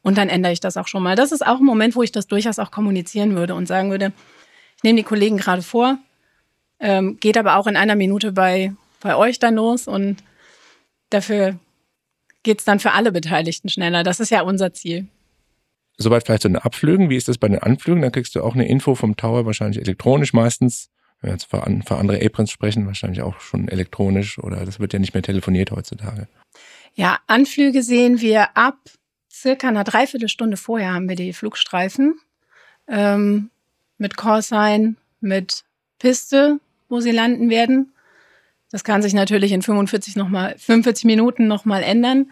Und 0.02 0.18
dann 0.18 0.28
ändere 0.28 0.52
ich 0.52 0.60
das 0.60 0.76
auch 0.76 0.88
schon 0.88 1.02
mal. 1.04 1.14
Das 1.14 1.30
ist 1.30 1.46
auch 1.46 1.58
ein 1.60 1.64
Moment, 1.64 1.94
wo 1.94 2.02
ich 2.02 2.10
das 2.10 2.26
durchaus 2.26 2.58
auch 2.58 2.70
kommunizieren 2.70 3.36
würde 3.36 3.54
und 3.54 3.66
sagen 3.66 3.90
würde, 3.90 4.12
nehme 4.82 4.98
die 4.98 5.04
Kollegen 5.04 5.36
gerade 5.36 5.62
vor, 5.62 5.98
ähm, 6.78 7.18
geht 7.20 7.36
aber 7.36 7.56
auch 7.56 7.66
in 7.66 7.76
einer 7.76 7.96
Minute 7.96 8.32
bei, 8.32 8.72
bei 9.00 9.16
euch 9.16 9.38
dann 9.38 9.54
los 9.54 9.86
und 9.86 10.22
dafür 11.10 11.58
geht's 12.42 12.64
dann 12.64 12.80
für 12.80 12.92
alle 12.92 13.12
Beteiligten 13.12 13.68
schneller. 13.68 14.02
Das 14.02 14.20
ist 14.20 14.30
ja 14.30 14.42
unser 14.42 14.72
Ziel. 14.72 15.06
Soweit 15.98 16.24
vielleicht 16.24 16.42
zu 16.42 16.48
den 16.48 16.56
Abflügen. 16.56 17.10
Wie 17.10 17.16
ist 17.16 17.28
das 17.28 17.36
bei 17.36 17.48
den 17.48 17.58
Anflügen? 17.58 18.00
Dann 18.00 18.12
kriegst 18.12 18.34
du 18.34 18.42
auch 18.42 18.54
eine 18.54 18.66
Info 18.66 18.94
vom 18.94 19.16
Tower, 19.16 19.44
wahrscheinlich 19.44 19.82
elektronisch 19.82 20.32
meistens. 20.32 20.88
Wenn 21.20 21.28
wir 21.28 21.34
jetzt 21.34 21.50
für, 21.50 21.62
für 21.86 21.96
andere 21.96 22.24
Aprons 22.24 22.50
sprechen, 22.50 22.86
wahrscheinlich 22.86 23.20
auch 23.20 23.38
schon 23.40 23.68
elektronisch 23.68 24.38
oder 24.38 24.64
das 24.64 24.80
wird 24.80 24.94
ja 24.94 24.98
nicht 24.98 25.12
mehr 25.12 25.22
telefoniert 25.22 25.70
heutzutage. 25.70 26.26
Ja, 26.94 27.18
Anflüge 27.26 27.82
sehen 27.82 28.20
wir 28.20 28.56
ab 28.56 28.78
circa 29.30 29.68
einer 29.68 29.84
Dreiviertelstunde 29.84 30.56
vorher 30.56 30.94
haben 30.94 31.08
wir 31.08 31.16
die 31.16 31.32
Flugstreifen 31.32 32.18
ähm, 32.88 33.50
mit 34.00 34.16
Callsign, 34.16 34.96
mit 35.20 35.64
Piste, 35.98 36.58
wo 36.88 37.00
sie 37.00 37.12
landen 37.12 37.50
werden. 37.50 37.92
Das 38.70 38.82
kann 38.82 39.02
sich 39.02 39.14
natürlich 39.14 39.52
in 39.52 39.62
45 39.62 40.16
noch 40.16 40.28
mal, 40.28 40.54
45 40.58 41.04
Minuten 41.04 41.46
nochmal 41.46 41.82
ändern. 41.82 42.30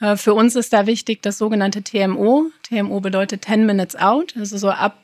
Äh, 0.00 0.16
für 0.16 0.34
uns 0.34 0.56
ist 0.56 0.72
da 0.72 0.86
wichtig 0.86 1.22
das 1.22 1.38
sogenannte 1.38 1.82
TMO. 1.82 2.50
TMO 2.62 3.00
bedeutet 3.00 3.44
10 3.44 3.66
Minutes 3.66 3.96
Out. 3.96 4.34
Also 4.36 4.58
so 4.58 4.70
ab, 4.70 4.98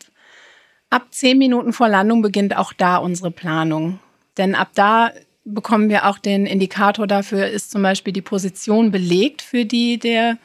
ab 0.91 1.07
10 1.11 1.39
Minuten 1.39 1.73
vor 1.73 1.89
Landung 1.89 2.21
beginnt 2.21 2.57
auch 2.57 2.73
da 2.73 2.97
unsere 2.97 3.31
Planung. 3.31 4.01
Denn 4.37 4.55
ab 4.55 4.71
da 4.75 5.13
bekommen 5.45 5.89
wir 5.89 6.07
auch 6.07 6.19
den 6.19 6.47
Indikator 6.47 7.07
dafür, 7.07 7.47
ist 7.47 7.71
zum 7.71 7.83
Beispiel 7.83 8.13
die 8.13 8.23
Position 8.23 8.91
belegt, 8.91 9.43
für 9.43 9.65
die 9.65 9.99
der 9.99 10.39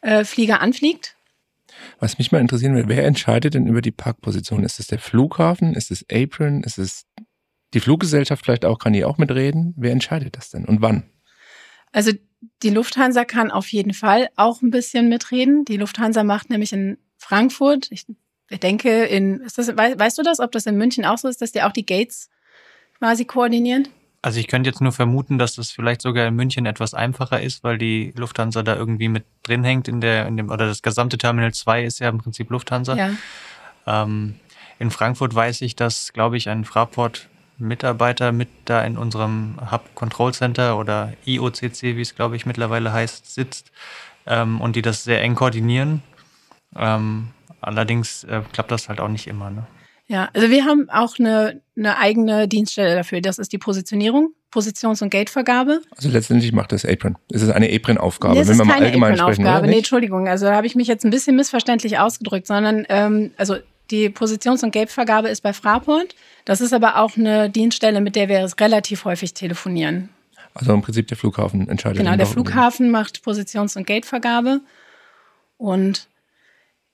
äh, 0.00 0.24
Flieger 0.24 0.60
anfliegt. 0.60 1.14
Was 2.00 2.18
mich 2.18 2.32
mal 2.32 2.40
interessieren 2.40 2.74
würde, 2.74 2.88
wer 2.88 3.04
entscheidet 3.04 3.54
denn 3.54 3.66
über 3.66 3.82
die 3.82 3.90
Parkposition? 3.90 4.64
Ist 4.64 4.80
es 4.80 4.86
der 4.86 4.98
Flughafen? 4.98 5.74
Ist 5.74 5.90
es 5.90 6.04
Apron? 6.10 6.62
Ist 6.62 6.78
es 6.78 7.06
die 7.74 7.80
Fluggesellschaft 7.80 8.44
vielleicht 8.44 8.64
auch? 8.64 8.78
Kann 8.78 8.92
die 8.92 9.04
auch 9.04 9.18
mitreden? 9.18 9.74
Wer 9.76 9.92
entscheidet 9.92 10.36
das 10.36 10.50
denn 10.50 10.64
und 10.64 10.80
wann? 10.80 11.04
Also 11.92 12.12
die 12.62 12.70
Lufthansa 12.70 13.24
kann 13.24 13.50
auf 13.50 13.68
jeden 13.68 13.94
Fall 13.94 14.28
auch 14.36 14.62
ein 14.62 14.70
bisschen 14.70 15.08
mitreden. 15.08 15.64
Die 15.64 15.76
Lufthansa 15.76 16.22
macht 16.24 16.50
nämlich 16.50 16.72
in 16.72 16.98
Frankfurt, 17.16 17.88
ich 17.90 18.06
denke 18.62 19.04
in, 19.04 19.42
das, 19.42 19.68
weißt 19.68 20.18
du 20.18 20.22
das, 20.22 20.40
ob 20.40 20.52
das 20.52 20.66
in 20.66 20.76
München 20.76 21.04
auch 21.04 21.18
so 21.18 21.28
ist, 21.28 21.42
dass 21.42 21.52
die 21.52 21.62
auch 21.62 21.72
die 21.72 21.86
Gates 21.86 22.30
quasi 22.98 23.24
koordinieren? 23.24 23.88
Also 24.20 24.40
ich 24.40 24.48
könnte 24.48 24.68
jetzt 24.68 24.80
nur 24.80 24.92
vermuten, 24.92 25.38
dass 25.38 25.54
das 25.54 25.70
vielleicht 25.70 26.02
sogar 26.02 26.26
in 26.26 26.34
München 26.34 26.66
etwas 26.66 26.92
einfacher 26.92 27.40
ist, 27.40 27.62
weil 27.62 27.78
die 27.78 28.12
Lufthansa 28.16 28.62
da 28.62 28.74
irgendwie 28.74 29.08
mit 29.08 29.24
drin 29.44 29.62
hängt 29.62 29.86
in 29.86 30.00
der, 30.00 30.26
in 30.26 30.36
dem, 30.36 30.50
oder 30.50 30.66
das 30.66 30.82
gesamte 30.82 31.18
Terminal 31.18 31.54
2 31.54 31.84
ist 31.84 32.00
ja 32.00 32.08
im 32.08 32.18
Prinzip 32.18 32.50
Lufthansa. 32.50 32.96
Ja. 32.96 33.10
Ähm, 33.86 34.34
in 34.80 34.90
Frankfurt 34.90 35.34
weiß 35.34 35.62
ich, 35.62 35.76
dass, 35.76 36.12
glaube 36.12 36.36
ich, 36.36 36.48
ein 36.48 36.64
Fraport 36.64 37.28
Mitarbeiter 37.58 38.32
mit 38.32 38.48
da 38.64 38.82
in 38.84 38.96
unserem 38.96 39.58
Hub 39.70 39.94
Control 39.94 40.32
Center 40.32 40.78
oder 40.78 41.12
IOCC, 41.24 41.82
wie 41.82 42.00
es 42.00 42.14
glaube 42.14 42.36
ich 42.36 42.46
mittlerweile 42.46 42.92
heißt, 42.92 43.34
sitzt 43.34 43.72
ähm, 44.26 44.60
und 44.60 44.76
die 44.76 44.82
das 44.82 45.04
sehr 45.04 45.22
eng 45.22 45.34
koordinieren. 45.34 46.02
Ähm, 46.76 47.30
allerdings 47.60 48.24
äh, 48.24 48.42
klappt 48.52 48.70
das 48.70 48.88
halt 48.88 49.00
auch 49.00 49.08
nicht 49.08 49.26
immer. 49.26 49.50
Ne? 49.50 49.66
Ja, 50.08 50.30
also 50.32 50.50
wir 50.50 50.64
haben 50.64 50.88
auch 50.88 51.18
eine, 51.18 51.60
eine 51.76 51.98
eigene 51.98 52.48
Dienststelle 52.48 52.94
dafür. 52.94 53.20
Das 53.20 53.38
ist 53.38 53.52
die 53.52 53.58
Positionierung, 53.58 54.32
Positions- 54.50 55.02
und 55.02 55.10
Gatevergabe. 55.10 55.82
Also 55.94 56.08
letztendlich 56.08 56.52
macht 56.52 56.72
das 56.72 56.86
Apron. 56.86 57.16
Es 57.30 57.42
ist 57.42 57.50
eine 57.50 57.70
Apron-Aufgabe, 57.70 58.34
nee, 58.34 58.48
wenn 58.48 58.56
wir 58.56 58.64
mal 58.64 58.82
allgemein 58.82 59.18
sprechen. 59.18 59.42
Oder 59.42 59.62
nee, 59.62 59.76
Entschuldigung, 59.78 60.26
also 60.26 60.46
da 60.46 60.56
habe 60.56 60.66
ich 60.66 60.74
mich 60.74 60.88
jetzt 60.88 61.04
ein 61.04 61.10
bisschen 61.10 61.36
missverständlich 61.36 61.98
ausgedrückt, 61.98 62.46
sondern 62.46 62.86
ähm, 62.88 63.32
also 63.36 63.56
die 63.90 64.08
Positions- 64.08 64.64
und 64.64 64.72
Gatevergabe 64.72 65.28
ist 65.28 65.42
bei 65.42 65.52
Fraport. 65.52 66.14
Das 66.46 66.62
ist 66.62 66.72
aber 66.72 66.96
auch 66.96 67.16
eine 67.16 67.50
Dienststelle, 67.50 68.00
mit 68.00 68.16
der 68.16 68.30
wir 68.30 68.50
relativ 68.58 69.04
häufig 69.04 69.34
telefonieren. 69.34 70.08
Also 70.54 70.72
im 70.72 70.80
Prinzip 70.82 71.06
der 71.08 71.18
Flughafen 71.18 71.68
entscheidet. 71.68 71.98
Genau, 71.98 72.16
der 72.16 72.26
Flughafen 72.26 72.90
macht 72.90 73.22
Positions- 73.22 73.76
und 73.76 73.86
Gatevergabe. 73.86 74.60
Und 75.58 76.08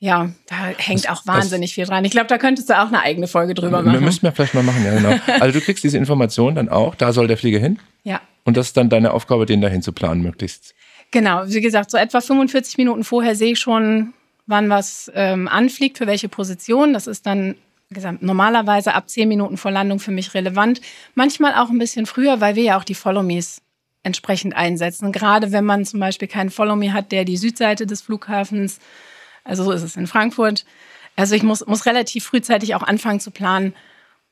ja, 0.04 0.28
da 0.48 0.66
hängt 0.76 1.06
das, 1.06 1.10
auch 1.10 1.26
wahnsinnig 1.26 1.70
das, 1.70 1.74
viel 1.74 1.86
dran. 1.86 2.04
Ich 2.04 2.10
glaube, 2.10 2.26
da 2.26 2.36
könntest 2.36 2.68
du 2.68 2.78
auch 2.78 2.88
eine 2.88 3.00
eigene 3.00 3.26
Folge 3.26 3.54
drüber 3.54 3.80
machen. 3.80 3.94
Wir 3.94 4.02
müssen 4.02 4.22
wir 4.22 4.32
vielleicht 4.32 4.52
mal 4.52 4.62
machen, 4.62 4.84
ja, 4.84 4.94
genau. 4.94 5.18
Also 5.40 5.58
du 5.58 5.64
kriegst 5.64 5.82
diese 5.82 5.96
Information 5.96 6.56
dann 6.56 6.68
auch, 6.68 6.94
da 6.94 7.14
soll 7.14 7.26
der 7.26 7.38
Flieger 7.38 7.58
hin. 7.58 7.78
Ja. 8.02 8.20
Und 8.44 8.58
das 8.58 8.66
ist 8.66 8.76
dann 8.76 8.90
deine 8.90 9.14
Aufgabe, 9.14 9.46
den 9.46 9.62
dahin 9.62 9.80
zu 9.80 9.92
planen, 9.92 10.20
möglichst. 10.20 10.74
Genau, 11.10 11.44
wie 11.46 11.60
gesagt, 11.62 11.90
so 11.90 11.96
etwa 11.96 12.20
45 12.20 12.76
Minuten 12.76 13.02
vorher 13.02 13.34
sehe 13.34 13.52
ich 13.52 13.60
schon, 13.60 14.12
wann 14.46 14.68
was 14.68 15.10
ähm, 15.14 15.48
anfliegt, 15.48 15.96
für 15.96 16.06
welche 16.06 16.28
Position. 16.28 16.92
Das 16.92 17.06
ist 17.06 17.24
dann 17.24 17.54
gesagt, 17.88 18.22
normalerweise 18.22 18.92
ab 18.92 19.08
10 19.08 19.26
Minuten 19.26 19.56
vor 19.56 19.70
Landung 19.70 20.00
für 20.00 20.10
mich 20.10 20.34
relevant. 20.34 20.82
Manchmal 21.14 21.54
auch 21.54 21.70
ein 21.70 21.78
bisschen 21.78 22.04
früher, 22.04 22.42
weil 22.42 22.56
wir 22.56 22.62
ja 22.62 22.78
auch 22.78 22.84
die 22.84 22.94
Follow-Me's 22.94 23.62
entsprechend 24.02 24.54
einsetzen. 24.54 25.12
Gerade 25.12 25.50
wenn 25.50 25.64
man 25.64 25.86
zum 25.86 25.98
Beispiel 25.98 26.28
keinen 26.28 26.50
Follow-Me 26.50 26.92
hat, 26.92 27.10
der 27.10 27.24
die 27.24 27.38
Südseite 27.38 27.86
des 27.86 28.02
Flughafens 28.02 28.80
also 29.44 29.64
so 29.64 29.72
ist 29.72 29.82
es 29.82 29.96
in 29.96 30.06
Frankfurt. 30.06 30.64
Also 31.16 31.34
ich 31.34 31.42
muss, 31.42 31.66
muss 31.66 31.86
relativ 31.86 32.24
frühzeitig 32.24 32.74
auch 32.74 32.82
anfangen 32.82 33.20
zu 33.20 33.30
planen, 33.30 33.74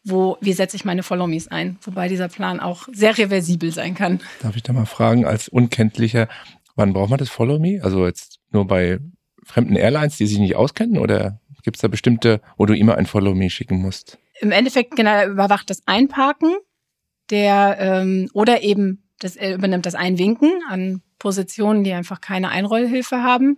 wo, 0.05 0.37
wie 0.41 0.53
setze 0.53 0.77
ich 0.77 0.85
meine 0.85 1.03
Follow-Me's 1.03 1.49
ein. 1.49 1.79
Wobei 1.83 2.09
dieser 2.09 2.29
Plan 2.29 2.59
auch 2.59 2.89
sehr 2.93 3.17
reversibel 3.17 3.71
sein 3.71 3.95
kann. 3.95 4.21
Darf 4.41 4.57
ich 4.57 4.63
da 4.65 4.73
mal 4.73 4.87
fragen, 4.87 5.25
als 5.25 5.49
Unkenntlicher, 5.49 6.29
wann 6.75 6.93
braucht 6.93 7.11
man 7.11 7.19
das 7.19 7.29
Follow-Me? 7.29 7.81
Also 7.85 8.05
jetzt 8.07 8.41
nur 8.51 8.67
bei 8.67 8.99
fremden 9.45 9.77
Airlines, 9.77 10.17
die 10.17 10.27
sich 10.27 10.39
nicht 10.39 10.57
auskennen? 10.57 10.99
Oder 10.99 11.41
gibt 11.63 11.77
es 11.77 11.83
da 11.83 11.89
bestimmte, 11.89 12.41
wo 12.57 12.67
du 12.67 12.75
immer 12.75 12.97
ein 12.97 13.07
Follow-Me 13.07 13.51
schicken 13.51 13.81
musst? 13.81 14.19
Im 14.41 14.51
Endeffekt 14.51 14.97
genau, 14.97 15.25
überwacht 15.27 15.71
das 15.71 15.83
Einparken 15.87 16.57
der 17.31 17.77
ähm, 17.79 18.29
oder 18.35 18.63
eben 18.63 19.05
das 19.21 19.37
übernimmt 19.37 19.87
das 19.87 19.95
Einwinken 19.95 20.51
an 20.69 21.01
Positionen, 21.19 21.85
die 21.85 21.93
einfach 21.93 22.21
keine 22.21 22.49
Einrollhilfe 22.49 23.23
haben. 23.23 23.57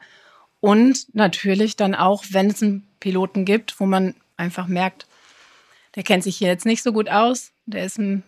Und 0.64 1.14
natürlich 1.14 1.76
dann 1.76 1.94
auch, 1.94 2.24
wenn 2.30 2.48
es 2.48 2.62
einen 2.62 2.88
Piloten 2.98 3.44
gibt, 3.44 3.78
wo 3.80 3.84
man 3.84 4.14
einfach 4.38 4.66
merkt, 4.66 5.06
der 5.94 6.04
kennt 6.04 6.24
sich 6.24 6.38
hier 6.38 6.48
jetzt 6.48 6.64
nicht 6.64 6.82
so 6.82 6.90
gut 6.90 7.10
aus, 7.10 7.50
der 7.66 7.84
ist 7.84 7.98
ein, 7.98 8.22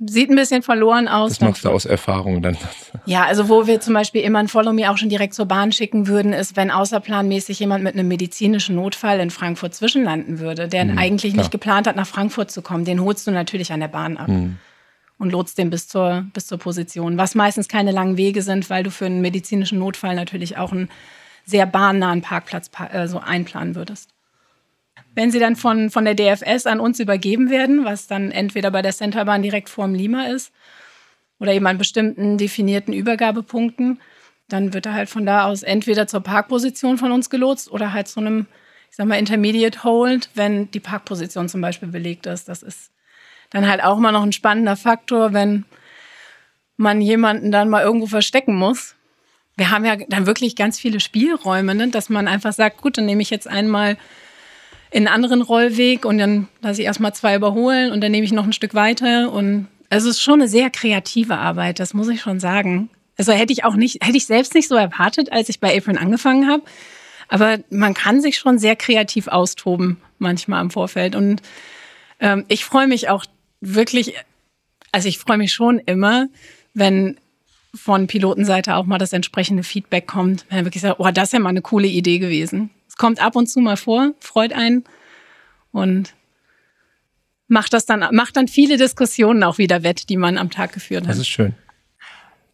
sieht 0.00 0.28
ein 0.28 0.34
bisschen 0.34 0.64
verloren 0.64 1.06
aus. 1.06 1.38
Das 1.38 1.40
machst 1.40 1.64
du 1.64 1.68
aus 1.68 1.84
Erfahrung 1.84 2.42
dann. 2.42 2.56
Ja, 3.06 3.26
also 3.26 3.48
wo 3.48 3.68
wir 3.68 3.80
zum 3.80 3.94
Beispiel 3.94 4.22
immer 4.22 4.40
ein 4.40 4.48
Follow 4.48 4.72
Me 4.72 4.90
auch 4.90 4.98
schon 4.98 5.08
direkt 5.08 5.34
zur 5.34 5.46
Bahn 5.46 5.70
schicken 5.70 6.08
würden, 6.08 6.32
ist, 6.32 6.56
wenn 6.56 6.72
außerplanmäßig 6.72 7.60
jemand 7.60 7.84
mit 7.84 7.94
einem 7.94 8.08
medizinischen 8.08 8.74
Notfall 8.74 9.20
in 9.20 9.30
Frankfurt 9.30 9.72
zwischenlanden 9.72 10.40
würde, 10.40 10.66
der 10.66 10.84
mhm, 10.84 10.98
eigentlich 10.98 11.34
klar. 11.34 11.44
nicht 11.44 11.52
geplant 11.52 11.86
hat, 11.86 11.94
nach 11.94 12.08
Frankfurt 12.08 12.50
zu 12.50 12.60
kommen. 12.60 12.86
Den 12.86 13.00
holst 13.00 13.24
du 13.28 13.30
natürlich 13.30 13.72
an 13.72 13.78
der 13.78 13.86
Bahn 13.86 14.16
ab. 14.16 14.26
Mhm. 14.26 14.56
Und 15.20 15.30
lotst 15.30 15.58
den 15.58 15.70
bis 15.70 15.86
zur, 15.86 16.26
bis 16.32 16.48
zur 16.48 16.58
Position. 16.58 17.18
Was 17.18 17.36
meistens 17.36 17.68
keine 17.68 17.92
langen 17.92 18.16
Wege 18.16 18.42
sind, 18.42 18.68
weil 18.68 18.82
du 18.82 18.90
für 18.90 19.06
einen 19.06 19.20
medizinischen 19.20 19.78
Notfall 19.78 20.16
natürlich 20.16 20.56
auch 20.56 20.72
ein 20.72 20.88
sehr 21.48 21.66
bahnnahen 21.66 22.20
Parkplatz 22.20 22.70
äh, 22.92 23.08
so 23.08 23.20
einplanen 23.20 23.74
würdest. 23.74 24.10
Wenn 25.14 25.30
sie 25.30 25.38
dann 25.38 25.56
von, 25.56 25.90
von 25.90 26.04
der 26.04 26.14
DFS 26.14 26.66
an 26.66 26.78
uns 26.78 27.00
übergeben 27.00 27.50
werden, 27.50 27.84
was 27.84 28.06
dann 28.06 28.30
entweder 28.30 28.70
bei 28.70 28.82
der 28.82 28.92
Centerbahn 28.92 29.42
direkt 29.42 29.70
vorm 29.70 29.94
Lima 29.94 30.26
ist 30.26 30.52
oder 31.40 31.52
eben 31.52 31.66
an 31.66 31.78
bestimmten 31.78 32.36
definierten 32.36 32.92
Übergabepunkten, 32.92 34.00
dann 34.48 34.74
wird 34.74 34.86
er 34.86 34.92
halt 34.92 35.08
von 35.08 35.24
da 35.24 35.44
aus 35.44 35.62
entweder 35.62 36.06
zur 36.06 36.20
Parkposition 36.20 36.98
von 36.98 37.12
uns 37.12 37.30
gelotst 37.30 37.70
oder 37.70 37.92
halt 37.92 38.08
zu 38.08 38.20
einem, 38.20 38.46
ich 38.90 38.96
sag 38.96 39.06
mal, 39.06 39.18
Intermediate 39.18 39.84
Hold, 39.84 40.28
wenn 40.34 40.70
die 40.70 40.80
Parkposition 40.80 41.48
zum 41.48 41.62
Beispiel 41.62 41.88
belegt 41.88 42.26
ist. 42.26 42.48
Das 42.48 42.62
ist 42.62 42.90
dann 43.50 43.66
halt 43.66 43.82
auch 43.82 43.98
mal 43.98 44.12
noch 44.12 44.22
ein 44.22 44.32
spannender 44.32 44.76
Faktor, 44.76 45.32
wenn 45.32 45.64
man 46.76 47.00
jemanden 47.00 47.50
dann 47.50 47.70
mal 47.70 47.82
irgendwo 47.82 48.06
verstecken 48.06 48.54
muss, 48.54 48.94
wir 49.58 49.70
haben 49.70 49.84
ja 49.84 49.96
dann 49.96 50.26
wirklich 50.26 50.54
ganz 50.54 50.78
viele 50.78 51.00
Spielräume, 51.00 51.74
ne? 51.74 51.88
dass 51.88 52.08
man 52.08 52.28
einfach 52.28 52.52
sagt, 52.52 52.80
gut, 52.80 52.96
dann 52.96 53.06
nehme 53.06 53.22
ich 53.22 53.30
jetzt 53.30 53.48
einmal 53.48 53.96
in 54.90 55.06
einen 55.06 55.08
anderen 55.08 55.42
Rollweg 55.42 56.04
und 56.04 56.18
dann 56.18 56.48
lasse 56.62 56.80
ich 56.80 56.86
erstmal 56.86 57.12
zwei 57.12 57.34
überholen 57.34 57.90
und 57.92 58.00
dann 58.00 58.12
nehme 58.12 58.24
ich 58.24 58.32
noch 58.32 58.44
ein 58.44 58.52
Stück 58.52 58.74
weiter. 58.74 59.32
Und 59.32 59.66
es 59.90 60.04
ist 60.04 60.22
schon 60.22 60.40
eine 60.40 60.48
sehr 60.48 60.70
kreative 60.70 61.36
Arbeit, 61.36 61.80
das 61.80 61.92
muss 61.92 62.08
ich 62.08 62.20
schon 62.20 62.38
sagen. 62.38 62.88
Also 63.18 63.32
hätte 63.32 63.52
ich 63.52 63.64
auch 63.64 63.74
nicht, 63.74 64.04
hätte 64.04 64.16
ich 64.16 64.26
selbst 64.26 64.54
nicht 64.54 64.68
so 64.68 64.76
erwartet, 64.76 65.32
als 65.32 65.48
ich 65.48 65.58
bei 65.58 65.76
Apron 65.76 65.98
angefangen 65.98 66.48
habe. 66.48 66.62
Aber 67.26 67.58
man 67.68 67.94
kann 67.94 68.22
sich 68.22 68.38
schon 68.38 68.58
sehr 68.58 68.76
kreativ 68.76 69.26
austoben, 69.26 69.98
manchmal 70.18 70.62
im 70.62 70.70
Vorfeld. 70.70 71.16
Und 71.16 71.42
ähm, 72.20 72.44
ich 72.46 72.64
freue 72.64 72.86
mich 72.86 73.08
auch 73.08 73.24
wirklich, 73.60 74.14
also 74.92 75.08
ich 75.08 75.18
freue 75.18 75.36
mich 75.36 75.52
schon 75.52 75.80
immer, 75.80 76.28
wenn 76.74 77.18
von 77.74 78.06
Pilotenseite 78.06 78.76
auch 78.76 78.86
mal 78.86 78.98
das 78.98 79.12
entsprechende 79.12 79.62
Feedback 79.62 80.06
kommt, 80.06 80.46
wenn 80.48 80.58
er 80.58 80.64
wirklich 80.64 80.82
sagt, 80.82 81.00
oh, 81.00 81.10
das 81.10 81.28
ist 81.28 81.32
ja 81.32 81.38
mal 81.38 81.50
eine 81.50 81.62
coole 81.62 81.88
Idee 81.88 82.18
gewesen. 82.18 82.70
Es 82.88 82.96
kommt 82.96 83.20
ab 83.20 83.36
und 83.36 83.46
zu 83.48 83.60
mal 83.60 83.76
vor, 83.76 84.12
freut 84.20 84.52
einen 84.52 84.84
und 85.72 86.14
macht 87.46 87.72
das 87.72 87.86
dann, 87.86 88.04
macht 88.14 88.36
dann 88.36 88.48
viele 88.48 88.76
Diskussionen 88.76 89.42
auch 89.42 89.58
wieder 89.58 89.82
wett, 89.82 90.08
die 90.08 90.16
man 90.16 90.38
am 90.38 90.50
Tag 90.50 90.72
geführt 90.72 91.04
hat. 91.04 91.10
Das 91.10 91.18
ist 91.18 91.28
schön. 91.28 91.54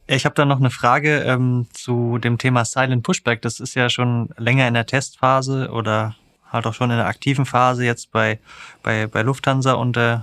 Ich 0.06 0.26
habe 0.26 0.34
da 0.34 0.44
noch 0.44 0.58
eine 0.58 0.70
Frage 0.70 1.20
ähm, 1.20 1.66
zu 1.72 2.18
dem 2.18 2.36
Thema 2.36 2.64
Silent 2.64 3.02
Pushback. 3.02 3.40
Das 3.40 3.58
ist 3.58 3.74
ja 3.74 3.88
schon 3.88 4.28
länger 4.36 4.68
in 4.68 4.74
der 4.74 4.86
Testphase 4.86 5.70
oder 5.70 6.16
halt 6.52 6.66
auch 6.66 6.74
schon 6.74 6.90
in 6.90 6.98
der 6.98 7.06
aktiven 7.06 7.46
Phase 7.46 7.84
jetzt 7.84 8.12
bei, 8.12 8.38
bei, 8.82 9.06
bei 9.06 9.22
Lufthansa 9.22 9.72
und, 9.72 9.96
äh, 9.96 10.18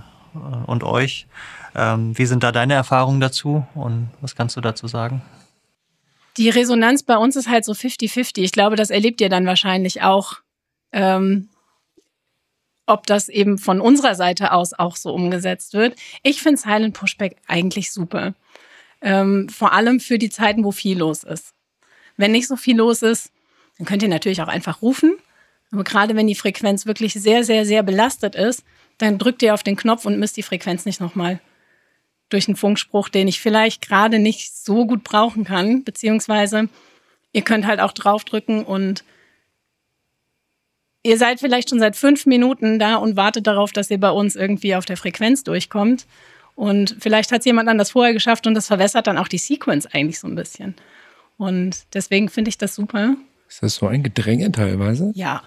und 0.66 0.84
euch. 0.84 1.26
Ähm, 1.74 2.16
wie 2.16 2.26
sind 2.26 2.42
da 2.42 2.52
deine 2.52 2.74
Erfahrungen 2.74 3.20
dazu 3.20 3.66
und 3.74 4.10
was 4.20 4.36
kannst 4.36 4.56
du 4.56 4.60
dazu 4.60 4.86
sagen? 4.86 5.22
Die 6.36 6.48
Resonanz 6.48 7.02
bei 7.02 7.16
uns 7.16 7.36
ist 7.36 7.48
halt 7.48 7.64
so 7.64 7.72
50-50. 7.72 8.42
Ich 8.42 8.52
glaube, 8.52 8.76
das 8.76 8.90
erlebt 8.90 9.20
ihr 9.20 9.28
dann 9.28 9.46
wahrscheinlich 9.46 10.02
auch. 10.02 10.36
Ähm, 10.92 11.48
ob 12.86 13.06
das 13.06 13.28
eben 13.28 13.58
von 13.58 13.80
unserer 13.80 14.14
Seite 14.14 14.52
aus 14.52 14.72
auch 14.72 14.96
so 14.96 15.14
umgesetzt 15.14 15.72
wird. 15.72 15.96
Ich 16.22 16.42
finde 16.42 16.60
Silent 16.60 16.94
Pushback 16.94 17.36
eigentlich 17.46 17.92
super. 17.92 18.34
Ähm, 19.00 19.48
vor 19.48 19.72
allem 19.72 20.00
für 20.00 20.18
die 20.18 20.30
Zeiten, 20.30 20.64
wo 20.64 20.72
viel 20.72 20.98
los 20.98 21.22
ist. 21.22 21.54
Wenn 22.16 22.32
nicht 22.32 22.48
so 22.48 22.56
viel 22.56 22.76
los 22.76 23.02
ist, 23.02 23.32
dann 23.78 23.86
könnt 23.86 24.02
ihr 24.02 24.08
natürlich 24.08 24.42
auch 24.42 24.48
einfach 24.48 24.82
rufen. 24.82 25.14
Aber 25.70 25.84
gerade 25.84 26.16
wenn 26.16 26.26
die 26.26 26.34
Frequenz 26.34 26.84
wirklich 26.84 27.14
sehr, 27.14 27.44
sehr, 27.44 27.64
sehr 27.64 27.82
belastet 27.82 28.34
ist, 28.34 28.64
dann 28.98 29.18
drückt 29.18 29.42
ihr 29.42 29.54
auf 29.54 29.62
den 29.62 29.76
Knopf 29.76 30.04
und 30.04 30.18
misst 30.18 30.36
die 30.36 30.42
Frequenz 30.42 30.84
nicht 30.84 31.00
nochmal 31.00 31.40
durch 32.32 32.48
einen 32.48 32.56
Funkspruch, 32.56 33.08
den 33.08 33.28
ich 33.28 33.40
vielleicht 33.40 33.86
gerade 33.86 34.18
nicht 34.18 34.56
so 34.56 34.86
gut 34.86 35.04
brauchen 35.04 35.44
kann, 35.44 35.84
beziehungsweise 35.84 36.68
ihr 37.32 37.42
könnt 37.42 37.66
halt 37.66 37.80
auch 37.80 37.92
draufdrücken 37.92 38.64
und 38.64 39.04
ihr 41.02 41.18
seid 41.18 41.40
vielleicht 41.40 41.70
schon 41.70 41.80
seit 41.80 41.96
fünf 41.96 42.26
Minuten 42.26 42.78
da 42.78 42.96
und 42.96 43.16
wartet 43.16 43.46
darauf, 43.46 43.72
dass 43.72 43.90
ihr 43.90 43.98
bei 43.98 44.10
uns 44.10 44.36
irgendwie 44.36 44.74
auf 44.74 44.84
der 44.84 44.96
Frequenz 44.96 45.42
durchkommt. 45.44 46.06
Und 46.54 46.96
vielleicht 47.00 47.32
hat 47.32 47.40
es 47.40 47.46
jemand 47.46 47.68
anders 47.68 47.90
vorher 47.90 48.12
geschafft 48.12 48.46
und 48.46 48.54
das 48.54 48.66
verwässert 48.66 49.06
dann 49.06 49.18
auch 49.18 49.28
die 49.28 49.38
Sequence 49.38 49.86
eigentlich 49.86 50.20
so 50.20 50.28
ein 50.28 50.34
bisschen. 50.34 50.74
Und 51.38 51.86
deswegen 51.94 52.28
finde 52.28 52.50
ich 52.50 52.58
das 52.58 52.74
super. 52.74 53.16
Ist 53.48 53.62
das 53.62 53.76
so 53.76 53.86
ein 53.86 54.02
Gedränge 54.02 54.52
teilweise? 54.52 55.12
Ja. 55.14 55.42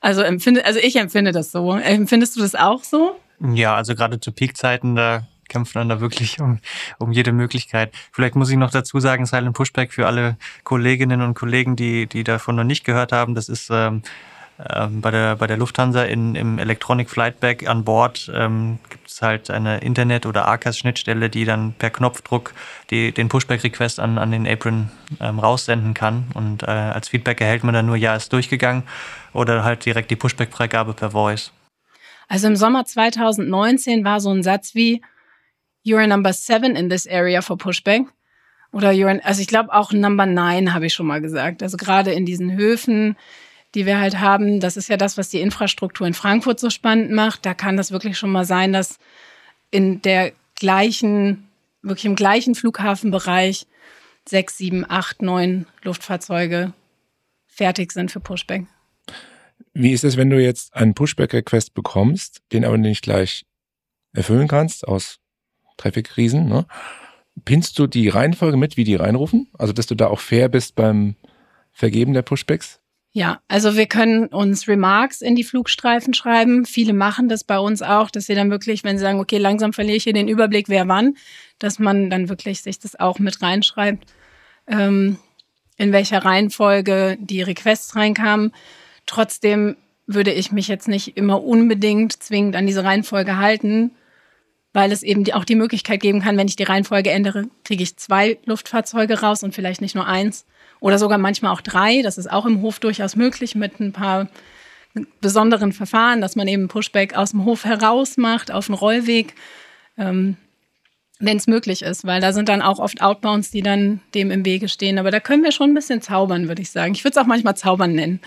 Also, 0.00 0.22
empfinde, 0.22 0.64
also 0.64 0.80
ich 0.80 0.96
empfinde 0.96 1.32
das 1.32 1.52
so. 1.52 1.72
Empfindest 1.72 2.36
du 2.36 2.40
das 2.40 2.54
auch 2.54 2.84
so? 2.84 3.16
Ja, 3.54 3.74
also 3.76 3.94
gerade 3.94 4.18
zu 4.18 4.32
Peakzeiten, 4.32 4.96
da 4.96 5.26
kämpfen 5.50 5.78
dann 5.78 5.90
da 5.90 6.00
wirklich 6.00 6.40
um, 6.40 6.60
um 6.98 7.12
jede 7.12 7.32
Möglichkeit. 7.32 7.92
Vielleicht 8.12 8.36
muss 8.36 8.48
ich 8.48 8.56
noch 8.56 8.70
dazu 8.70 9.00
sagen, 9.00 9.26
Silent 9.26 9.54
Pushback 9.54 9.92
für 9.92 10.06
alle 10.06 10.38
Kolleginnen 10.64 11.20
und 11.20 11.34
Kollegen, 11.34 11.76
die, 11.76 12.06
die 12.06 12.24
davon 12.24 12.56
noch 12.56 12.64
nicht 12.64 12.84
gehört 12.84 13.12
haben, 13.12 13.34
das 13.34 13.50
ist 13.50 13.68
ähm, 13.70 14.02
ähm, 14.68 15.00
bei, 15.00 15.10
der, 15.10 15.36
bei 15.36 15.46
der 15.46 15.56
Lufthansa 15.56 16.04
in, 16.04 16.34
im 16.34 16.58
Electronic 16.58 17.08
Flightback 17.08 17.68
an 17.68 17.84
Bord 17.84 18.30
ähm, 18.34 18.78
gibt 18.90 19.08
es 19.08 19.22
halt 19.22 19.50
eine 19.50 19.78
Internet- 19.78 20.26
oder 20.26 20.48
ACAS-Schnittstelle, 20.48 21.30
die 21.30 21.44
dann 21.44 21.72
per 21.72 21.90
Knopfdruck 21.90 22.52
die, 22.90 23.12
den 23.12 23.28
Pushback-Request 23.28 24.00
an, 24.00 24.18
an 24.18 24.30
den 24.30 24.46
Apron 24.46 24.90
ähm, 25.20 25.38
raussenden 25.38 25.94
kann. 25.94 26.26
Und 26.34 26.62
äh, 26.62 26.66
als 26.66 27.08
Feedback 27.08 27.40
erhält 27.40 27.64
man 27.64 27.74
dann 27.74 27.86
nur, 27.86 27.96
ja, 27.96 28.14
ist 28.14 28.32
durchgegangen 28.32 28.82
oder 29.32 29.64
halt 29.64 29.84
direkt 29.84 30.10
die 30.10 30.16
Pushback-Freigabe 30.16 30.92
per 30.92 31.12
Voice. 31.12 31.52
Also 32.28 32.46
im 32.46 32.56
Sommer 32.56 32.84
2019 32.84 34.04
war 34.04 34.20
so 34.20 34.30
ein 34.30 34.42
Satz 34.42 34.74
wie 34.74 35.02
You're 35.82 36.06
number 36.06 36.32
seven 36.32 36.76
in 36.76 36.88
this 36.88 37.06
area 37.06 37.40
for 37.40 37.56
Pushback. 37.56 38.06
Oder 38.72 38.90
you're, 38.90 39.20
also 39.22 39.40
ich 39.40 39.48
glaube 39.48 39.72
auch 39.72 39.92
Number 39.92 40.26
nine 40.26 40.74
habe 40.74 40.86
ich 40.86 40.94
schon 40.94 41.06
mal 41.06 41.20
gesagt. 41.20 41.62
Also 41.62 41.76
gerade 41.76 42.12
in 42.12 42.24
diesen 42.24 42.56
Höfen, 42.56 43.16
die 43.74 43.86
wir 43.86 43.98
halt 43.98 44.20
haben. 44.20 44.60
Das 44.60 44.76
ist 44.76 44.88
ja 44.88 44.96
das, 44.96 45.16
was 45.16 45.28
die 45.28 45.40
Infrastruktur 45.40 46.06
in 46.06 46.14
Frankfurt 46.14 46.60
so 46.60 46.70
spannend 46.70 47.10
macht. 47.10 47.46
Da 47.46 47.54
kann 47.54 47.76
das 47.76 47.92
wirklich 47.92 48.18
schon 48.18 48.30
mal 48.30 48.44
sein, 48.44 48.72
dass 48.72 48.98
in 49.70 50.02
der 50.02 50.32
gleichen, 50.56 51.48
wirklich 51.82 52.04
im 52.04 52.16
gleichen 52.16 52.54
Flughafenbereich 52.54 53.66
sechs, 54.28 54.58
sieben, 54.58 54.84
acht, 54.88 55.22
neun 55.22 55.66
Luftfahrzeuge 55.82 56.72
fertig 57.46 57.92
sind 57.92 58.10
für 58.10 58.20
Pushback. 58.20 58.66
Wie 59.72 59.92
ist 59.92 60.04
es, 60.04 60.16
wenn 60.16 60.30
du 60.30 60.40
jetzt 60.40 60.74
einen 60.74 60.94
Pushback-Request 60.94 61.74
bekommst, 61.74 62.42
den 62.52 62.64
aber 62.64 62.78
nicht 62.78 63.02
gleich 63.02 63.44
erfüllen 64.12 64.48
kannst 64.48 64.86
aus 64.86 65.19
Traffic-Krisen? 65.80 66.46
Ne? 66.48 66.66
Pinnst 67.44 67.78
du 67.78 67.86
die 67.86 68.08
Reihenfolge 68.08 68.56
mit, 68.56 68.76
wie 68.76 68.84
die 68.84 68.96
reinrufen? 68.96 69.48
Also, 69.58 69.72
dass 69.72 69.86
du 69.86 69.94
da 69.94 70.08
auch 70.08 70.20
fair 70.20 70.48
bist 70.48 70.74
beim 70.74 71.16
Vergeben 71.72 72.12
der 72.12 72.22
Pushbacks? 72.22 72.80
Ja, 73.12 73.40
also 73.48 73.74
wir 73.76 73.86
können 73.86 74.26
uns 74.26 74.68
Remarks 74.68 75.20
in 75.20 75.34
die 75.34 75.42
Flugstreifen 75.42 76.14
schreiben. 76.14 76.64
Viele 76.64 76.92
machen 76.92 77.28
das 77.28 77.42
bei 77.42 77.58
uns 77.58 77.82
auch, 77.82 78.08
dass 78.08 78.26
sie 78.26 78.36
dann 78.36 78.50
wirklich, 78.50 78.84
wenn 78.84 78.98
sie 78.98 79.02
sagen, 79.02 79.18
okay, 79.18 79.38
langsam 79.38 79.72
verliere 79.72 79.96
ich 79.96 80.04
hier 80.04 80.12
den 80.12 80.28
Überblick, 80.28 80.68
wer 80.68 80.86
wann, 80.86 81.16
dass 81.58 81.80
man 81.80 82.08
dann 82.08 82.28
wirklich 82.28 82.62
sich 82.62 82.78
das 82.78 82.98
auch 82.98 83.18
mit 83.18 83.42
reinschreibt, 83.42 84.04
ähm, 84.68 85.18
in 85.76 85.90
welcher 85.90 86.24
Reihenfolge 86.24 87.18
die 87.20 87.42
Requests 87.42 87.96
reinkamen. 87.96 88.52
Trotzdem 89.06 89.76
würde 90.06 90.32
ich 90.32 90.52
mich 90.52 90.68
jetzt 90.68 90.86
nicht 90.86 91.16
immer 91.16 91.42
unbedingt 91.42 92.22
zwingend 92.22 92.54
an 92.54 92.66
diese 92.66 92.84
Reihenfolge 92.84 93.38
halten, 93.38 93.90
weil 94.72 94.92
es 94.92 95.02
eben 95.02 95.30
auch 95.32 95.44
die 95.44 95.56
Möglichkeit 95.56 96.00
geben 96.00 96.20
kann, 96.20 96.36
wenn 96.36 96.48
ich 96.48 96.56
die 96.56 96.64
Reihenfolge 96.64 97.10
ändere, 97.10 97.46
kriege 97.64 97.82
ich 97.82 97.96
zwei 97.96 98.38
Luftfahrzeuge 98.44 99.20
raus 99.20 99.42
und 99.42 99.54
vielleicht 99.54 99.80
nicht 99.80 99.94
nur 99.94 100.06
eins 100.06 100.44
oder 100.78 100.98
sogar 100.98 101.18
manchmal 101.18 101.52
auch 101.52 101.60
drei. 101.60 102.02
Das 102.02 102.18
ist 102.18 102.30
auch 102.30 102.46
im 102.46 102.62
Hof 102.62 102.78
durchaus 102.78 103.16
möglich 103.16 103.54
mit 103.54 103.80
ein 103.80 103.92
paar 103.92 104.28
besonderen 105.20 105.72
Verfahren, 105.72 106.20
dass 106.20 106.36
man 106.36 106.48
eben 106.48 106.68
Pushback 106.68 107.14
aus 107.14 107.30
dem 107.30 107.44
Hof 107.44 107.64
heraus 107.64 108.16
macht 108.16 108.50
auf 108.50 108.66
den 108.66 108.74
Rollweg, 108.74 109.34
ähm, 109.96 110.36
wenn 111.20 111.36
es 111.36 111.46
möglich 111.46 111.82
ist, 111.82 112.04
weil 112.06 112.20
da 112.20 112.32
sind 112.32 112.48
dann 112.48 112.62
auch 112.62 112.78
oft 112.78 113.02
Outbounds, 113.02 113.50
die 113.50 113.62
dann 113.62 114.00
dem 114.14 114.30
im 114.30 114.44
Wege 114.44 114.68
stehen. 114.68 114.98
Aber 114.98 115.10
da 115.10 115.20
können 115.20 115.44
wir 115.44 115.52
schon 115.52 115.70
ein 115.70 115.74
bisschen 115.74 116.00
zaubern, 116.00 116.48
würde 116.48 116.62
ich 116.62 116.70
sagen. 116.70 116.94
Ich 116.94 117.04
würde 117.04 117.18
es 117.18 117.22
auch 117.22 117.26
manchmal 117.26 117.56
zaubern 117.56 117.92
nennen. 117.92 118.20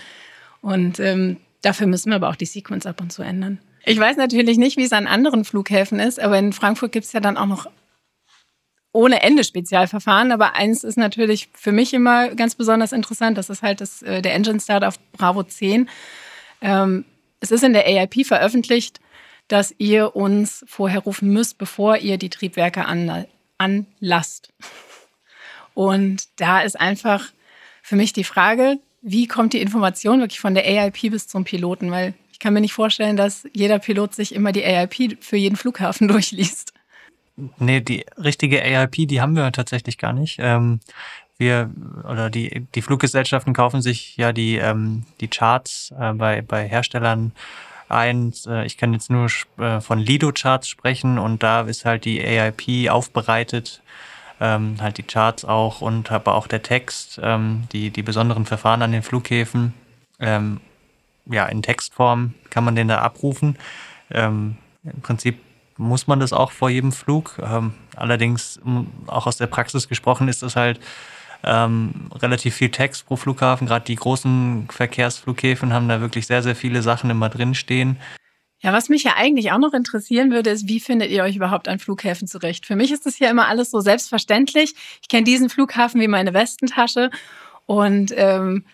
Und 0.62 1.00
ähm, 1.00 1.38
dafür 1.60 1.86
müssen 1.86 2.10
wir 2.10 2.16
aber 2.16 2.28
auch 2.28 2.36
die 2.36 2.46
Sequence 2.46 2.86
ab 2.86 3.00
und 3.00 3.12
zu 3.12 3.22
ändern. 3.22 3.58
Ich 3.86 3.98
weiß 3.98 4.16
natürlich 4.16 4.56
nicht, 4.56 4.76
wie 4.76 4.84
es 4.84 4.92
an 4.92 5.06
anderen 5.06 5.44
Flughäfen 5.44 6.00
ist, 6.00 6.18
aber 6.20 6.38
in 6.38 6.52
Frankfurt 6.52 6.92
gibt 6.92 7.06
es 7.06 7.12
ja 7.12 7.20
dann 7.20 7.36
auch 7.36 7.46
noch 7.46 7.66
ohne 8.92 9.22
Ende 9.22 9.42
Spezialverfahren, 9.42 10.30
aber 10.30 10.54
eins 10.54 10.84
ist 10.84 10.96
natürlich 10.96 11.48
für 11.52 11.72
mich 11.72 11.92
immer 11.92 12.28
ganz 12.34 12.54
besonders 12.54 12.92
interessant, 12.92 13.36
das 13.36 13.50
ist 13.50 13.62
halt 13.62 13.80
das, 13.80 14.02
äh, 14.02 14.22
der 14.22 14.34
Engine 14.34 14.60
Start 14.60 14.84
auf 14.84 15.00
Bravo 15.12 15.42
10. 15.42 15.88
Ähm, 16.60 17.04
es 17.40 17.50
ist 17.50 17.64
in 17.64 17.72
der 17.72 17.86
AIP 17.86 18.24
veröffentlicht, 18.24 19.00
dass 19.48 19.74
ihr 19.78 20.14
uns 20.14 20.64
vorher 20.68 21.00
rufen 21.00 21.30
müsst, 21.30 21.58
bevor 21.58 21.98
ihr 21.98 22.18
die 22.18 22.30
Triebwerke 22.30 22.86
an, 22.86 23.26
anlasst. 23.58 24.52
Und 25.74 26.28
da 26.36 26.60
ist 26.60 26.80
einfach 26.80 27.32
für 27.82 27.96
mich 27.96 28.12
die 28.12 28.24
Frage, 28.24 28.78
wie 29.02 29.26
kommt 29.26 29.52
die 29.52 29.60
Information 29.60 30.20
wirklich 30.20 30.40
von 30.40 30.54
der 30.54 30.64
AIP 30.64 31.10
bis 31.10 31.26
zum 31.26 31.44
Piloten? 31.44 31.90
Weil 31.90 32.14
kann 32.44 32.52
mir 32.52 32.60
nicht 32.60 32.74
vorstellen, 32.74 33.16
dass 33.16 33.48
jeder 33.54 33.78
Pilot 33.78 34.14
sich 34.14 34.34
immer 34.34 34.52
die 34.52 34.62
AIP 34.62 35.16
für 35.24 35.38
jeden 35.38 35.56
Flughafen 35.56 36.08
durchliest. 36.14 36.74
Nee, 37.58 37.80
die 37.80 38.04
richtige 38.22 38.62
AIP, 38.62 39.08
die 39.08 39.22
haben 39.22 39.34
wir 39.34 39.50
tatsächlich 39.50 39.96
gar 39.96 40.12
nicht. 40.12 40.36
Ähm, 40.40 40.80
wir 41.38 41.70
oder 42.06 42.28
die, 42.28 42.66
die 42.74 42.82
Fluggesellschaften 42.82 43.54
kaufen 43.54 43.80
sich 43.80 44.18
ja 44.18 44.34
die, 44.34 44.56
ähm, 44.56 45.04
die 45.22 45.28
Charts 45.28 45.94
äh, 45.98 46.12
bei, 46.12 46.42
bei 46.42 46.68
Herstellern 46.68 47.32
ein. 47.88 48.34
Äh, 48.46 48.66
ich 48.66 48.76
kann 48.76 48.92
jetzt 48.92 49.08
nur 49.08 49.28
äh, 49.56 49.80
von 49.80 49.98
Lido-Charts 49.98 50.68
sprechen 50.68 51.18
und 51.18 51.42
da 51.42 51.62
ist 51.62 51.86
halt 51.86 52.04
die 52.04 52.20
AIP 52.20 52.90
aufbereitet, 52.90 53.80
ähm, 54.38 54.76
halt 54.82 54.98
die 54.98 55.02
Charts 55.02 55.46
auch 55.46 55.80
und 55.80 56.12
aber 56.12 56.34
auch 56.34 56.46
der 56.46 56.62
Text, 56.62 57.18
ähm, 57.22 57.64
die, 57.72 57.88
die 57.88 58.02
besonderen 58.02 58.44
Verfahren 58.44 58.82
an 58.82 58.92
den 58.92 59.02
Flughäfen. 59.02 59.72
Ja, 61.26 61.46
in 61.46 61.62
Textform 61.62 62.34
kann 62.50 62.64
man 62.64 62.76
den 62.76 62.88
da 62.88 62.98
abrufen. 62.98 63.56
Ähm, 64.10 64.56
Im 64.82 65.00
Prinzip 65.00 65.38
muss 65.76 66.06
man 66.06 66.20
das 66.20 66.32
auch 66.32 66.52
vor 66.52 66.70
jedem 66.70 66.92
Flug. 66.92 67.38
Ähm, 67.42 67.74
allerdings, 67.96 68.60
auch 69.06 69.26
aus 69.26 69.36
der 69.36 69.46
Praxis 69.46 69.88
gesprochen, 69.88 70.28
ist 70.28 70.42
das 70.42 70.56
halt 70.56 70.80
ähm, 71.42 72.10
relativ 72.14 72.54
viel 72.54 72.70
Text 72.70 73.06
pro 73.06 73.16
Flughafen. 73.16 73.66
Gerade 73.66 73.84
die 73.84 73.96
großen 73.96 74.68
Verkehrsflughäfen 74.70 75.72
haben 75.72 75.88
da 75.88 76.00
wirklich 76.00 76.26
sehr, 76.26 76.42
sehr 76.42 76.56
viele 76.56 76.82
Sachen 76.82 77.10
immer 77.10 77.28
drinstehen. 77.28 77.98
Ja, 78.60 78.72
was 78.72 78.88
mich 78.88 79.04
ja 79.04 79.12
eigentlich 79.16 79.52
auch 79.52 79.58
noch 79.58 79.74
interessieren 79.74 80.30
würde, 80.30 80.48
ist, 80.48 80.68
wie 80.68 80.80
findet 80.80 81.10
ihr 81.10 81.22
euch 81.22 81.36
überhaupt 81.36 81.68
an 81.68 81.78
Flughäfen 81.78 82.26
zurecht? 82.26 82.64
Für 82.64 82.76
mich 82.76 82.92
ist 82.92 83.04
das 83.04 83.18
ja 83.18 83.28
immer 83.28 83.46
alles 83.46 83.70
so 83.70 83.80
selbstverständlich. 83.80 84.74
Ich 85.02 85.08
kenne 85.08 85.24
diesen 85.24 85.50
Flughafen 85.50 86.00
wie 86.00 86.08
meine 86.08 86.32
Westentasche 86.32 87.10
und 87.66 88.14
ähm, 88.16 88.64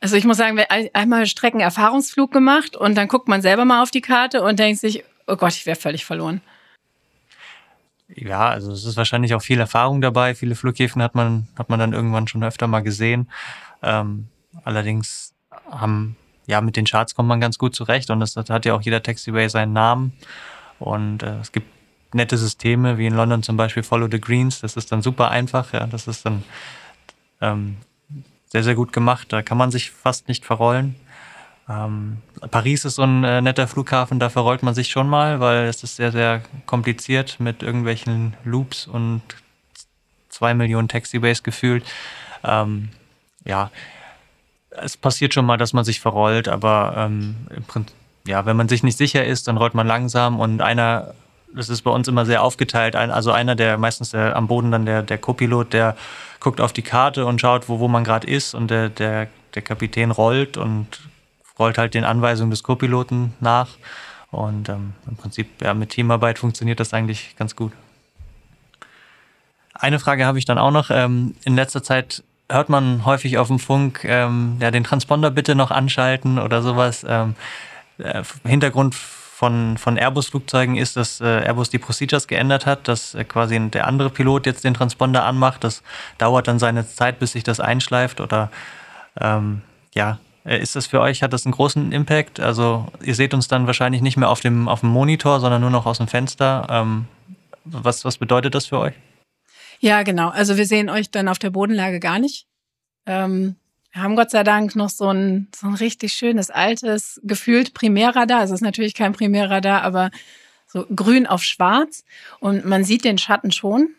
also 0.00 0.16
ich 0.16 0.24
muss 0.24 0.38
sagen, 0.38 0.58
einmal 0.94 1.26
Streckenerfahrungsflug 1.26 2.32
gemacht 2.32 2.76
und 2.76 2.94
dann 2.94 3.08
guckt 3.08 3.28
man 3.28 3.42
selber 3.42 3.64
mal 3.64 3.82
auf 3.82 3.90
die 3.90 4.00
Karte 4.00 4.42
und 4.42 4.58
denkt 4.58 4.80
sich, 4.80 5.04
oh 5.26 5.36
Gott, 5.36 5.52
ich 5.52 5.66
wäre 5.66 5.76
völlig 5.76 6.04
verloren. 6.04 6.40
Ja, 8.08 8.48
also 8.48 8.72
es 8.72 8.84
ist 8.84 8.96
wahrscheinlich 8.96 9.34
auch 9.34 9.42
viel 9.42 9.60
Erfahrung 9.60 10.00
dabei. 10.00 10.34
Viele 10.34 10.56
Flughäfen 10.56 11.02
hat 11.02 11.14
man, 11.14 11.46
hat 11.56 11.68
man 11.68 11.78
dann 11.78 11.92
irgendwann 11.92 12.26
schon 12.26 12.42
öfter 12.42 12.66
mal 12.66 12.80
gesehen. 12.80 13.30
Ähm, 13.82 14.28
allerdings 14.64 15.34
haben, 15.70 16.16
ja, 16.46 16.60
mit 16.60 16.76
den 16.76 16.86
Charts 16.86 17.14
kommt 17.14 17.28
man 17.28 17.40
ganz 17.40 17.58
gut 17.58 17.74
zurecht 17.76 18.10
und 18.10 18.20
das, 18.20 18.32
das 18.34 18.50
hat 18.50 18.64
ja 18.64 18.74
auch 18.74 18.82
jeder 18.82 19.02
Taxiway 19.02 19.48
seinen 19.48 19.72
Namen. 19.72 20.12
Und 20.78 21.22
äh, 21.22 21.38
es 21.40 21.52
gibt 21.52 21.68
nette 22.14 22.36
Systeme, 22.36 22.98
wie 22.98 23.06
in 23.06 23.14
London 23.14 23.42
zum 23.42 23.56
Beispiel 23.56 23.82
Follow 23.82 24.08
the 24.10 24.20
Greens. 24.20 24.60
Das 24.60 24.76
ist 24.76 24.90
dann 24.90 25.02
super 25.02 25.30
einfach. 25.30 25.72
Ja, 25.72 25.86
das 25.86 26.08
ist 26.08 26.26
dann 26.26 26.42
ähm, 27.40 27.76
sehr, 28.50 28.62
sehr 28.62 28.74
gut 28.74 28.92
gemacht. 28.92 29.32
Da 29.32 29.42
kann 29.42 29.56
man 29.56 29.70
sich 29.70 29.90
fast 29.90 30.28
nicht 30.28 30.44
verrollen. 30.44 30.96
Ähm, 31.68 32.18
Paris 32.50 32.84
ist 32.84 32.96
so 32.96 33.02
ein 33.02 33.22
äh, 33.22 33.40
netter 33.40 33.68
Flughafen, 33.68 34.18
da 34.18 34.28
verrollt 34.28 34.62
man 34.62 34.74
sich 34.74 34.90
schon 34.90 35.08
mal, 35.08 35.38
weil 35.40 35.66
es 35.66 35.84
ist 35.84 35.96
sehr, 35.96 36.10
sehr 36.10 36.42
kompliziert 36.66 37.38
mit 37.38 37.62
irgendwelchen 37.62 38.34
Loops 38.44 38.86
und 38.86 39.22
zwei 40.28 40.52
Millionen 40.54 40.88
Taxiways 40.88 41.44
gefühlt. 41.44 41.84
Ähm, 42.42 42.88
ja, 43.44 43.70
es 44.70 44.96
passiert 44.96 45.32
schon 45.32 45.46
mal, 45.46 45.58
dass 45.58 45.72
man 45.72 45.84
sich 45.84 46.00
verrollt, 46.00 46.48
aber 46.48 46.94
ähm, 46.96 47.36
im 47.54 47.62
Prinzip, 47.64 47.94
ja, 48.26 48.46
wenn 48.46 48.56
man 48.56 48.68
sich 48.68 48.82
nicht 48.82 48.98
sicher 48.98 49.24
ist, 49.24 49.46
dann 49.46 49.56
rollt 49.56 49.74
man 49.74 49.86
langsam 49.86 50.40
und 50.40 50.60
einer, 50.60 51.14
das 51.54 51.68
ist 51.68 51.82
bei 51.82 51.90
uns 51.90 52.08
immer 52.08 52.26
sehr 52.26 52.42
aufgeteilt, 52.42 52.94
also 52.94 53.32
einer, 53.32 53.54
der 53.54 53.78
meistens 53.78 54.10
der, 54.10 54.36
am 54.36 54.46
Boden 54.46 54.70
dann 54.70 54.86
der, 54.86 55.02
der 55.02 55.18
Co-Pilot, 55.18 55.72
der 55.72 55.96
guckt 56.38 56.60
auf 56.60 56.72
die 56.72 56.82
Karte 56.82 57.26
und 57.26 57.40
schaut, 57.40 57.68
wo, 57.68 57.80
wo 57.80 57.88
man 57.88 58.04
gerade 58.04 58.26
ist 58.26 58.54
und 58.54 58.70
der, 58.70 58.88
der, 58.88 59.28
der 59.54 59.62
Kapitän 59.62 60.10
rollt 60.10 60.56
und 60.56 60.86
rollt 61.58 61.78
halt 61.78 61.94
den 61.94 62.04
Anweisungen 62.04 62.50
des 62.50 62.62
Co-Piloten 62.62 63.34
nach. 63.40 63.68
Und 64.30 64.68
ähm, 64.68 64.94
im 65.08 65.16
Prinzip, 65.16 65.60
ja, 65.60 65.74
mit 65.74 65.90
Teamarbeit 65.90 66.38
funktioniert 66.38 66.80
das 66.80 66.94
eigentlich 66.94 67.34
ganz 67.36 67.56
gut. 67.56 67.72
Eine 69.74 69.98
Frage 69.98 70.24
habe 70.24 70.38
ich 70.38 70.44
dann 70.44 70.58
auch 70.58 70.70
noch. 70.70 70.90
Ähm, 70.90 71.34
in 71.44 71.56
letzter 71.56 71.82
Zeit 71.82 72.22
hört 72.48 72.68
man 72.68 73.04
häufig 73.04 73.38
auf 73.38 73.48
dem 73.48 73.58
Funk, 73.58 74.04
ähm, 74.04 74.56
ja, 74.60 74.70
den 74.70 74.84
Transponder 74.84 75.30
bitte 75.30 75.54
noch 75.54 75.70
anschalten 75.70 76.38
oder 76.38 76.62
sowas. 76.62 77.04
Ähm, 77.08 77.34
äh, 77.98 78.22
Hintergrund 78.46 78.94
von, 79.40 79.78
von 79.78 79.96
Airbus-Flugzeugen 79.96 80.76
ist, 80.76 80.98
dass 80.98 81.22
äh, 81.22 81.24
Airbus 81.24 81.70
die 81.70 81.78
Procedures 81.78 82.26
geändert 82.26 82.66
hat, 82.66 82.88
dass 82.88 83.14
äh, 83.14 83.24
quasi 83.24 83.58
der 83.70 83.86
andere 83.86 84.10
Pilot 84.10 84.44
jetzt 84.44 84.64
den 84.64 84.74
Transponder 84.74 85.24
anmacht. 85.24 85.64
Das 85.64 85.82
dauert 86.18 86.46
dann 86.46 86.58
seine 86.58 86.86
Zeit, 86.86 87.18
bis 87.18 87.32
sich 87.32 87.42
das 87.42 87.58
einschleift 87.58 88.20
oder 88.20 88.50
ähm, 89.18 89.62
ja, 89.94 90.18
äh, 90.44 90.60
ist 90.60 90.76
das 90.76 90.88
für 90.88 91.00
euch, 91.00 91.22
hat 91.22 91.32
das 91.32 91.46
einen 91.46 91.54
großen 91.54 91.90
Impact? 91.90 92.38
Also 92.38 92.88
ihr 93.02 93.14
seht 93.14 93.32
uns 93.32 93.48
dann 93.48 93.66
wahrscheinlich 93.66 94.02
nicht 94.02 94.18
mehr 94.18 94.28
auf 94.28 94.40
dem, 94.40 94.68
auf 94.68 94.80
dem 94.80 94.90
Monitor, 94.90 95.40
sondern 95.40 95.62
nur 95.62 95.70
noch 95.70 95.86
aus 95.86 95.96
dem 95.96 96.06
Fenster. 96.06 96.66
Ähm, 96.68 97.06
was, 97.64 98.04
was 98.04 98.18
bedeutet 98.18 98.54
das 98.54 98.66
für 98.66 98.78
euch? 98.78 98.94
Ja, 99.78 100.02
genau. 100.02 100.28
Also 100.28 100.58
wir 100.58 100.66
sehen 100.66 100.90
euch 100.90 101.10
dann 101.10 101.28
auf 101.28 101.38
der 101.38 101.48
Bodenlage 101.48 101.98
gar 101.98 102.18
nicht. 102.18 102.46
Ähm, 103.06 103.56
wir 103.92 104.02
haben 104.02 104.16
Gott 104.16 104.30
sei 104.30 104.44
Dank 104.44 104.76
noch 104.76 104.90
so 104.90 105.08
ein, 105.08 105.48
so 105.54 105.66
ein 105.66 105.74
richtig 105.74 106.12
schönes, 106.12 106.50
altes, 106.50 107.20
gefühlt 107.24 107.74
Primärradar. 107.74 108.42
Es 108.44 108.50
ist 108.50 108.60
natürlich 108.60 108.94
kein 108.94 109.12
Primärradar, 109.12 109.82
aber 109.82 110.10
so 110.66 110.86
grün 110.94 111.26
auf 111.26 111.42
schwarz. 111.42 112.04
Und 112.38 112.64
man 112.64 112.84
sieht 112.84 113.04
den 113.04 113.18
Schatten 113.18 113.50
schon. 113.50 113.90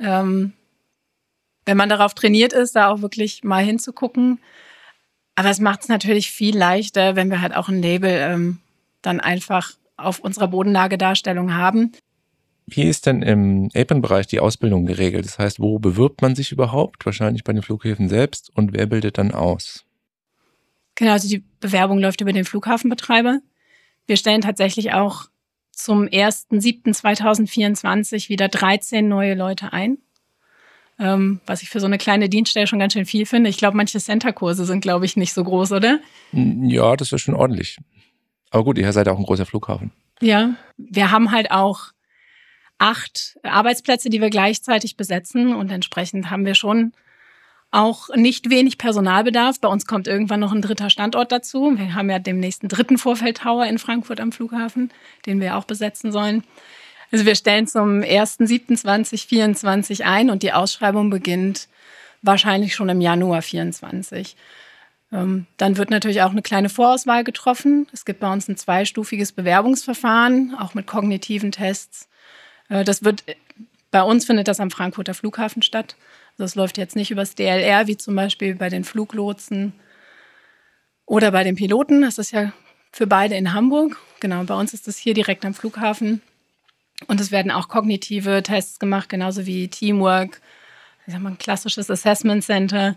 Ähm, 0.00 0.54
wenn 1.64 1.76
man 1.76 1.88
darauf 1.88 2.14
trainiert 2.14 2.52
ist, 2.52 2.74
da 2.74 2.88
auch 2.88 3.02
wirklich 3.02 3.44
mal 3.44 3.64
hinzugucken. 3.64 4.40
Aber 5.36 5.50
es 5.50 5.60
macht 5.60 5.82
es 5.82 5.88
natürlich 5.88 6.30
viel 6.30 6.56
leichter, 6.56 7.14
wenn 7.14 7.30
wir 7.30 7.40
halt 7.40 7.54
auch 7.54 7.68
ein 7.68 7.80
Label 7.80 8.10
ähm, 8.10 8.58
dann 9.02 9.20
einfach 9.20 9.72
auf 9.96 10.18
unserer 10.18 10.48
Bodenlagedarstellung 10.48 11.54
haben. 11.54 11.92
Wie 12.66 12.84
ist 12.84 13.06
denn 13.06 13.22
im 13.22 13.68
Apron-Bereich 13.74 14.26
die 14.26 14.40
Ausbildung 14.40 14.86
geregelt? 14.86 15.24
Das 15.24 15.38
heißt, 15.38 15.60
wo 15.60 15.78
bewirbt 15.78 16.22
man 16.22 16.34
sich 16.34 16.52
überhaupt? 16.52 17.04
Wahrscheinlich 17.04 17.44
bei 17.44 17.52
den 17.52 17.62
Flughäfen 17.62 18.08
selbst. 18.08 18.50
Und 18.54 18.72
wer 18.72 18.86
bildet 18.86 19.18
dann 19.18 19.32
aus? 19.32 19.84
Genau, 20.94 21.12
also 21.12 21.28
die 21.28 21.44
Bewerbung 21.60 21.98
läuft 21.98 22.20
über 22.20 22.32
den 22.32 22.44
Flughafenbetreiber. 22.44 23.40
Wir 24.06 24.16
stellen 24.16 24.40
tatsächlich 24.40 24.92
auch 24.92 25.26
zum 25.72 26.04
1.7.2024 26.04 28.28
wieder 28.28 28.48
13 28.48 29.08
neue 29.08 29.34
Leute 29.34 29.72
ein. 29.72 29.96
Ähm, 30.98 31.40
was 31.46 31.62
ich 31.62 31.70
für 31.70 31.80
so 31.80 31.86
eine 31.86 31.96
kleine 31.98 32.28
Dienststelle 32.28 32.66
schon 32.66 32.78
ganz 32.78 32.92
schön 32.92 33.06
viel 33.06 33.24
finde. 33.26 33.48
Ich 33.48 33.56
glaube, 33.56 33.76
manche 33.76 33.98
Center-Kurse 33.98 34.66
sind, 34.66 34.82
glaube 34.82 35.06
ich, 35.06 35.16
nicht 35.16 35.32
so 35.32 35.42
groß, 35.42 35.72
oder? 35.72 35.98
Ja, 36.32 36.94
das 36.96 37.10
ist 37.10 37.22
schon 37.22 37.34
ordentlich. 37.34 37.78
Aber 38.50 38.64
gut, 38.64 38.78
ihr 38.78 38.92
seid 38.92 39.08
auch 39.08 39.18
ein 39.18 39.24
großer 39.24 39.46
Flughafen. 39.46 39.90
Ja, 40.20 40.54
wir 40.76 41.10
haben 41.10 41.32
halt 41.32 41.50
auch 41.50 41.86
acht 42.82 43.38
Arbeitsplätze, 43.44 44.10
die 44.10 44.20
wir 44.20 44.28
gleichzeitig 44.28 44.96
besetzen 44.96 45.54
und 45.54 45.70
entsprechend 45.70 46.30
haben 46.30 46.44
wir 46.44 46.56
schon 46.56 46.92
auch 47.70 48.08
nicht 48.16 48.50
wenig 48.50 48.76
Personalbedarf. 48.76 49.60
Bei 49.60 49.68
uns 49.68 49.86
kommt 49.86 50.08
irgendwann 50.08 50.40
noch 50.40 50.50
ein 50.52 50.62
dritter 50.62 50.90
Standort 50.90 51.30
dazu. 51.30 51.78
Wir 51.78 51.94
haben 51.94 52.10
ja 52.10 52.18
demnächst 52.18 52.62
einen 52.62 52.70
dritten 52.70 52.98
Vorfeldtower 52.98 53.66
in 53.66 53.78
Frankfurt 53.78 54.18
am 54.20 54.32
Flughafen, 54.32 54.90
den 55.26 55.40
wir 55.40 55.56
auch 55.56 55.62
besetzen 55.64 56.10
sollen. 56.10 56.42
Also 57.12 57.24
wir 57.24 57.36
stellen 57.36 57.68
zum 57.68 58.00
1.7.2024 58.00 60.02
ein 60.02 60.28
und 60.28 60.42
die 60.42 60.52
Ausschreibung 60.52 61.08
beginnt 61.08 61.68
wahrscheinlich 62.20 62.74
schon 62.74 62.88
im 62.88 63.00
Januar 63.00 63.42
2024. 63.42 64.34
Ähm, 65.12 65.46
dann 65.56 65.76
wird 65.76 65.90
natürlich 65.90 66.22
auch 66.22 66.32
eine 66.32 66.42
kleine 66.42 66.68
Vorauswahl 66.68 67.22
getroffen. 67.22 67.86
Es 67.92 68.04
gibt 68.04 68.18
bei 68.20 68.32
uns 68.32 68.48
ein 68.48 68.56
zweistufiges 68.56 69.30
Bewerbungsverfahren, 69.32 70.56
auch 70.58 70.74
mit 70.74 70.88
kognitiven 70.88 71.52
Tests. 71.52 72.08
Äh, 72.68 72.84
das 72.84 73.04
wird, 73.04 73.24
bei 73.90 74.02
uns 74.02 74.24
findet 74.24 74.48
das 74.48 74.60
am 74.60 74.70
Frankfurter 74.70 75.14
Flughafen 75.14 75.62
statt. 75.62 75.96
Also 76.32 76.44
es 76.44 76.54
läuft 76.54 76.78
jetzt 76.78 76.96
nicht 76.96 77.10
übers 77.10 77.34
DLR, 77.34 77.86
wie 77.86 77.96
zum 77.96 78.14
Beispiel 78.14 78.54
bei 78.54 78.68
den 78.68 78.84
Fluglotsen 78.84 79.72
oder 81.06 81.30
bei 81.30 81.44
den 81.44 81.56
Piloten. 81.56 82.02
Das 82.02 82.18
ist 82.18 82.32
ja 82.32 82.52
für 82.90 83.06
beide 83.06 83.34
in 83.34 83.52
Hamburg. 83.52 83.98
Genau, 84.20 84.44
bei 84.44 84.54
uns 84.54 84.72
ist 84.74 84.86
das 84.88 84.96
hier 84.96 85.14
direkt 85.14 85.44
am 85.44 85.54
Flughafen. 85.54 86.22
Und 87.08 87.20
es 87.20 87.30
werden 87.30 87.50
auch 87.50 87.68
kognitive 87.68 88.42
Tests 88.42 88.78
gemacht, 88.78 89.08
genauso 89.08 89.46
wie 89.46 89.68
Teamwork, 89.68 90.40
ich 91.06 91.12
sag 91.12 91.22
mal, 91.22 91.30
ein 91.30 91.38
klassisches 91.38 91.90
Assessment 91.90 92.44
Center 92.44 92.96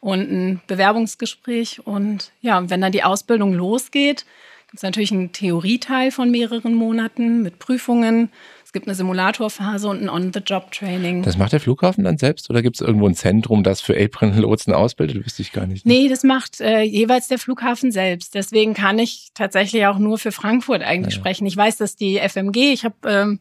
und 0.00 0.30
ein 0.30 0.60
Bewerbungsgespräch. 0.66 1.86
Und 1.86 2.32
ja, 2.42 2.68
wenn 2.68 2.80
dann 2.80 2.92
die 2.92 3.04
Ausbildung 3.04 3.54
losgeht, 3.54 4.26
gibt 4.66 4.78
es 4.78 4.82
natürlich 4.82 5.12
einen 5.12 5.32
Theorieteil 5.32 6.10
von 6.10 6.30
mehreren 6.30 6.74
Monaten 6.74 7.42
mit 7.42 7.58
Prüfungen, 7.58 8.30
gibt 8.76 8.88
eine 8.88 8.94
Simulatorphase 8.94 9.88
und 9.88 10.02
ein 10.02 10.10
On-the-Job-Training. 10.10 11.22
Das 11.22 11.38
macht 11.38 11.52
der 11.52 11.60
Flughafen 11.60 12.04
dann 12.04 12.18
selbst 12.18 12.50
oder 12.50 12.60
gibt 12.60 12.76
es 12.76 12.82
irgendwo 12.82 13.08
ein 13.08 13.14
Zentrum, 13.14 13.62
das 13.62 13.80
für 13.80 13.98
Apron-Lotsen 13.98 14.74
ausbildet? 14.74 15.24
Wüsste 15.24 15.40
ich 15.40 15.52
gar 15.52 15.66
nicht. 15.66 15.86
Nee, 15.86 16.08
das 16.10 16.24
macht 16.24 16.60
äh, 16.60 16.82
jeweils 16.82 17.28
der 17.28 17.38
Flughafen 17.38 17.90
selbst. 17.90 18.34
Deswegen 18.34 18.74
kann 18.74 18.98
ich 18.98 19.30
tatsächlich 19.32 19.86
auch 19.86 19.96
nur 19.96 20.18
für 20.18 20.30
Frankfurt 20.30 20.82
eigentlich 20.82 21.14
ja. 21.14 21.20
sprechen. 21.20 21.46
Ich 21.46 21.56
weiß, 21.56 21.78
dass 21.78 21.96
die 21.96 22.18
FMG, 22.18 22.74
ich 22.74 22.84
habe, 22.84 22.96
ähm, 23.06 23.40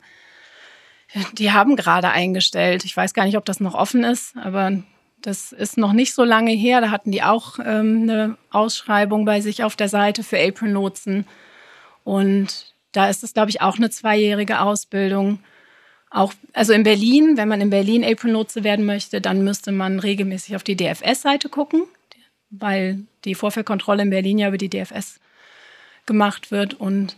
die 1.33 1.51
haben 1.51 1.75
gerade 1.75 2.11
eingestellt. 2.11 2.85
Ich 2.85 2.95
weiß 2.95 3.13
gar 3.13 3.25
nicht, 3.25 3.35
ob 3.35 3.43
das 3.43 3.59
noch 3.59 3.73
offen 3.73 4.05
ist, 4.05 4.37
aber 4.37 4.71
das 5.21 5.51
ist 5.51 5.77
noch 5.77 5.91
nicht 5.91 6.13
so 6.13 6.23
lange 6.23 6.51
her. 6.51 6.79
Da 6.79 6.91
hatten 6.91 7.11
die 7.11 7.23
auch 7.23 7.59
ähm, 7.59 8.03
eine 8.03 8.37
Ausschreibung 8.51 9.25
bei 9.25 9.41
sich 9.41 9.65
auf 9.65 9.75
der 9.75 9.89
Seite 9.89 10.23
für 10.23 10.39
Apron-Lotsen. 10.39 11.25
Und 12.05 12.74
da 12.95 13.09
ist 13.09 13.23
es, 13.23 13.33
glaube 13.33 13.49
ich, 13.49 13.61
auch 13.61 13.77
eine 13.77 13.89
zweijährige 13.89 14.61
Ausbildung. 14.61 15.39
Auch, 16.09 16.33
also 16.53 16.71
in 16.71 16.83
Berlin, 16.83 17.35
wenn 17.35 17.49
man 17.49 17.61
in 17.61 17.69
Berlin 17.69 18.05
Apron-Lotse 18.05 18.63
werden 18.63 18.85
möchte, 18.85 19.19
dann 19.19 19.43
müsste 19.43 19.71
man 19.71 19.99
regelmäßig 19.99 20.55
auf 20.55 20.63
die 20.63 20.77
DFS-Seite 20.77 21.49
gucken, 21.49 21.83
weil 22.49 23.03
die 23.25 23.35
Vorfeldkontrolle 23.35 24.03
in 24.03 24.09
Berlin 24.11 24.37
ja 24.37 24.47
über 24.47 24.57
die 24.57 24.69
DFS 24.69 25.19
gemacht 26.05 26.51
wird. 26.51 26.75
Und 26.75 27.17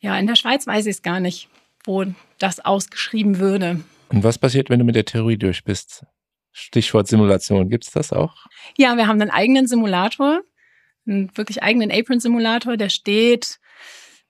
ja, 0.00 0.18
in 0.18 0.26
der 0.26 0.36
Schweiz 0.36 0.66
weiß 0.66 0.86
ich 0.86 0.96
es 0.96 1.02
gar 1.02 1.20
nicht, 1.20 1.48
wo 1.84 2.04
das 2.38 2.64
ausgeschrieben 2.64 3.38
würde. 3.38 3.80
Und 4.08 4.24
was 4.24 4.38
passiert, 4.38 4.68
wenn 4.68 4.80
du 4.80 4.84
mit 4.84 4.96
der 4.96 5.04
Theorie 5.04 5.36
durch 5.36 5.64
bist? 5.64 6.04
Stichwort 6.52 7.08
Simulation, 7.08 7.68
gibt 7.68 7.84
es 7.84 7.92
das 7.92 8.12
auch? 8.12 8.46
Ja, 8.76 8.96
wir 8.96 9.06
haben 9.06 9.20
einen 9.20 9.30
eigenen 9.30 9.66
Simulator, 9.66 10.40
einen 11.06 11.36
wirklich 11.36 11.62
eigenen 11.62 11.90
Apron-Simulator, 11.90 12.76
der 12.76 12.88
steht 12.88 13.58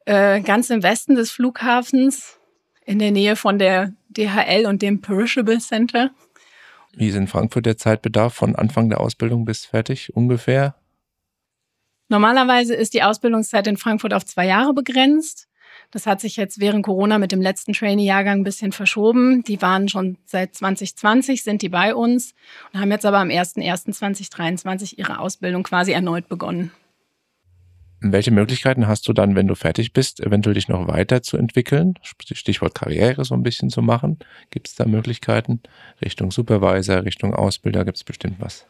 äh, 0.04 0.40
ganz 0.40 0.70
im 0.70 0.82
Westen 0.82 1.14
des 1.14 1.30
Flughafens, 1.30 2.38
in 2.84 2.98
der 2.98 3.10
Nähe 3.10 3.36
von 3.36 3.58
der 3.58 3.92
DHL 4.10 4.66
und 4.66 4.82
dem 4.82 5.00
Perishable 5.00 5.58
Center. 5.58 6.10
Wie 6.92 7.08
ist 7.08 7.16
in 7.16 7.26
Frankfurt 7.26 7.66
der 7.66 7.76
Zeitbedarf 7.76 8.34
von 8.34 8.54
Anfang 8.54 8.88
der 8.88 9.00
Ausbildung 9.00 9.44
bis 9.44 9.64
fertig 9.64 10.14
ungefähr? 10.14 10.76
Normalerweise 12.08 12.74
ist 12.74 12.94
die 12.94 13.02
Ausbildungszeit 13.02 13.66
in 13.66 13.76
Frankfurt 13.76 14.14
auf 14.14 14.24
zwei 14.24 14.46
Jahre 14.46 14.74
begrenzt. 14.74 15.48
Das 15.90 16.06
hat 16.06 16.20
sich 16.20 16.36
jetzt 16.36 16.60
während 16.60 16.84
Corona 16.84 17.18
mit 17.18 17.32
dem 17.32 17.40
letzten 17.40 17.72
Trainee-Jahrgang 17.72 18.40
ein 18.40 18.44
bisschen 18.44 18.72
verschoben. 18.72 19.42
Die 19.44 19.60
waren 19.62 19.88
schon 19.88 20.18
seit 20.24 20.54
2020, 20.54 21.42
sind 21.42 21.62
die 21.62 21.68
bei 21.68 21.94
uns 21.94 22.34
und 22.72 22.80
haben 22.80 22.90
jetzt 22.90 23.06
aber 23.06 23.18
am 23.18 23.28
01.01.2023 23.28 24.98
ihre 24.98 25.18
Ausbildung 25.18 25.62
quasi 25.62 25.92
erneut 25.92 26.28
begonnen. 26.28 26.70
Welche 28.00 28.30
Möglichkeiten 28.30 28.86
hast 28.86 29.08
du 29.08 29.12
dann, 29.12 29.34
wenn 29.34 29.46
du 29.46 29.54
fertig 29.54 29.92
bist, 29.92 30.20
eventuell 30.20 30.54
dich 30.54 30.68
noch 30.68 30.88
weiterzuentwickeln? 30.88 31.94
Stichwort 32.02 32.74
Karriere 32.74 33.24
so 33.24 33.34
ein 33.34 33.42
bisschen 33.42 33.70
zu 33.70 33.80
machen. 33.80 34.18
Gibt 34.50 34.68
es 34.68 34.74
da 34.74 34.84
Möglichkeiten? 34.84 35.60
Richtung 36.02 36.30
Supervisor, 36.30 37.04
Richtung 37.04 37.34
Ausbilder 37.34 37.84
gibt 37.84 37.96
es 37.96 38.04
bestimmt 38.04 38.36
was. 38.40 38.66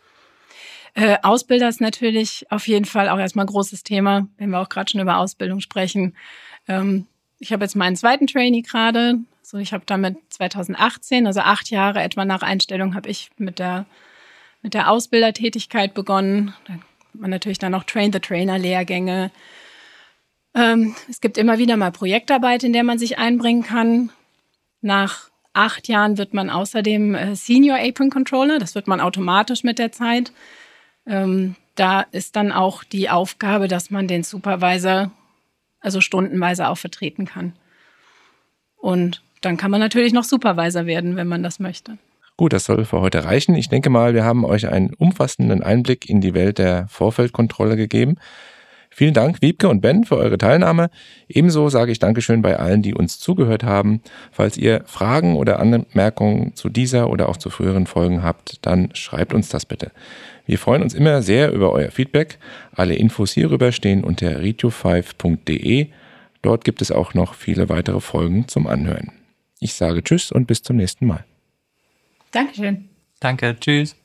Äh, 0.94 1.18
Ausbilder 1.22 1.68
ist 1.68 1.80
natürlich 1.80 2.46
auf 2.50 2.68
jeden 2.68 2.84
Fall 2.84 3.08
auch 3.08 3.18
erstmal 3.18 3.44
ein 3.44 3.48
großes 3.48 3.82
Thema, 3.82 4.28
wenn 4.38 4.50
wir 4.50 4.60
auch 4.60 4.68
gerade 4.68 4.90
schon 4.90 5.00
über 5.00 5.18
Ausbildung 5.18 5.60
sprechen. 5.60 6.14
Ähm, 6.68 7.06
ich 7.40 7.52
habe 7.52 7.64
jetzt 7.64 7.74
meinen 7.74 7.96
zweiten 7.96 8.28
Trainee 8.28 8.62
gerade. 8.62 9.16
So, 9.42 9.58
ich 9.58 9.72
habe 9.72 9.82
damit 9.86 10.16
2018, 10.30 11.26
also 11.26 11.40
acht 11.40 11.70
Jahre 11.70 12.00
etwa 12.00 12.24
nach 12.24 12.42
Einstellung, 12.42 12.94
habe 12.94 13.08
ich 13.08 13.30
mit 13.36 13.58
der 13.58 13.86
mit 14.64 14.72
der 14.72 14.90
Ausbildertätigkeit 14.90 15.92
begonnen. 15.92 16.54
Dann 16.66 16.82
man 17.14 17.30
natürlich 17.30 17.58
dann 17.58 17.74
auch 17.74 17.84
Train-the-Trainer-Lehrgänge. 17.84 19.30
Ähm, 20.54 20.94
es 21.08 21.20
gibt 21.20 21.38
immer 21.38 21.58
wieder 21.58 21.76
mal 21.76 21.90
Projektarbeit, 21.90 22.62
in 22.64 22.72
der 22.72 22.84
man 22.84 22.98
sich 22.98 23.18
einbringen 23.18 23.62
kann. 23.62 24.10
Nach 24.80 25.30
acht 25.52 25.88
Jahren 25.88 26.18
wird 26.18 26.34
man 26.34 26.50
außerdem 26.50 27.14
äh, 27.14 27.36
Senior 27.36 27.78
Apron 27.78 28.10
Controller. 28.10 28.58
Das 28.58 28.74
wird 28.74 28.86
man 28.86 29.00
automatisch 29.00 29.64
mit 29.64 29.78
der 29.78 29.92
Zeit. 29.92 30.32
Ähm, 31.06 31.56
da 31.74 32.02
ist 32.02 32.36
dann 32.36 32.52
auch 32.52 32.84
die 32.84 33.10
Aufgabe, 33.10 33.68
dass 33.68 33.90
man 33.90 34.06
den 34.06 34.22
Supervisor 34.22 35.10
also 35.80 36.00
stundenweise 36.00 36.68
auch 36.68 36.78
vertreten 36.78 37.26
kann. 37.26 37.52
Und 38.76 39.22
dann 39.40 39.56
kann 39.56 39.70
man 39.70 39.80
natürlich 39.80 40.12
noch 40.12 40.24
Supervisor 40.24 40.86
werden, 40.86 41.16
wenn 41.16 41.28
man 41.28 41.42
das 41.42 41.60
möchte. 41.60 41.98
Gut, 42.36 42.52
das 42.52 42.64
soll 42.64 42.84
für 42.84 43.00
heute 43.00 43.24
reichen. 43.24 43.54
Ich 43.54 43.68
denke 43.68 43.90
mal, 43.90 44.12
wir 44.12 44.24
haben 44.24 44.44
euch 44.44 44.68
einen 44.68 44.92
umfassenden 44.94 45.62
Einblick 45.62 46.08
in 46.08 46.20
die 46.20 46.34
Welt 46.34 46.58
der 46.58 46.88
Vorfeldkontrolle 46.88 47.76
gegeben. 47.76 48.16
Vielen 48.90 49.14
Dank, 49.14 49.42
Wiebke 49.42 49.68
und 49.68 49.80
Ben, 49.80 50.04
für 50.04 50.16
eure 50.16 50.38
Teilnahme. 50.38 50.88
Ebenso 51.28 51.68
sage 51.68 51.90
ich 51.90 51.98
Dankeschön 51.98 52.42
bei 52.42 52.58
allen, 52.58 52.80
die 52.80 52.94
uns 52.94 53.18
zugehört 53.18 53.64
haben. 53.64 54.00
Falls 54.30 54.56
ihr 54.56 54.82
Fragen 54.86 55.34
oder 55.34 55.58
Anmerkungen 55.58 56.54
zu 56.54 56.68
dieser 56.68 57.10
oder 57.10 57.28
auch 57.28 57.36
zu 57.36 57.50
früheren 57.50 57.86
Folgen 57.86 58.22
habt, 58.22 58.64
dann 58.66 58.94
schreibt 58.94 59.34
uns 59.34 59.48
das 59.48 59.66
bitte. 59.66 59.90
Wir 60.46 60.58
freuen 60.58 60.82
uns 60.82 60.94
immer 60.94 61.22
sehr 61.22 61.52
über 61.52 61.72
euer 61.72 61.90
Feedback. 61.90 62.38
Alle 62.72 62.94
Infos 62.94 63.32
hierüber 63.32 63.72
stehen 63.72 64.04
unter 64.04 64.38
radio5.de. 64.38 65.88
Dort 66.42 66.64
gibt 66.64 66.80
es 66.80 66.92
auch 66.92 67.14
noch 67.14 67.34
viele 67.34 67.68
weitere 67.68 68.00
Folgen 68.00 68.46
zum 68.46 68.68
Anhören. 68.68 69.10
Ich 69.58 69.74
sage 69.74 70.04
Tschüss 70.04 70.30
und 70.30 70.46
bis 70.46 70.62
zum 70.62 70.76
nächsten 70.76 71.06
Mal. 71.06 71.24
Dankeschön. 72.34 72.90
Danke, 73.20 73.56
tschüss. 73.58 73.96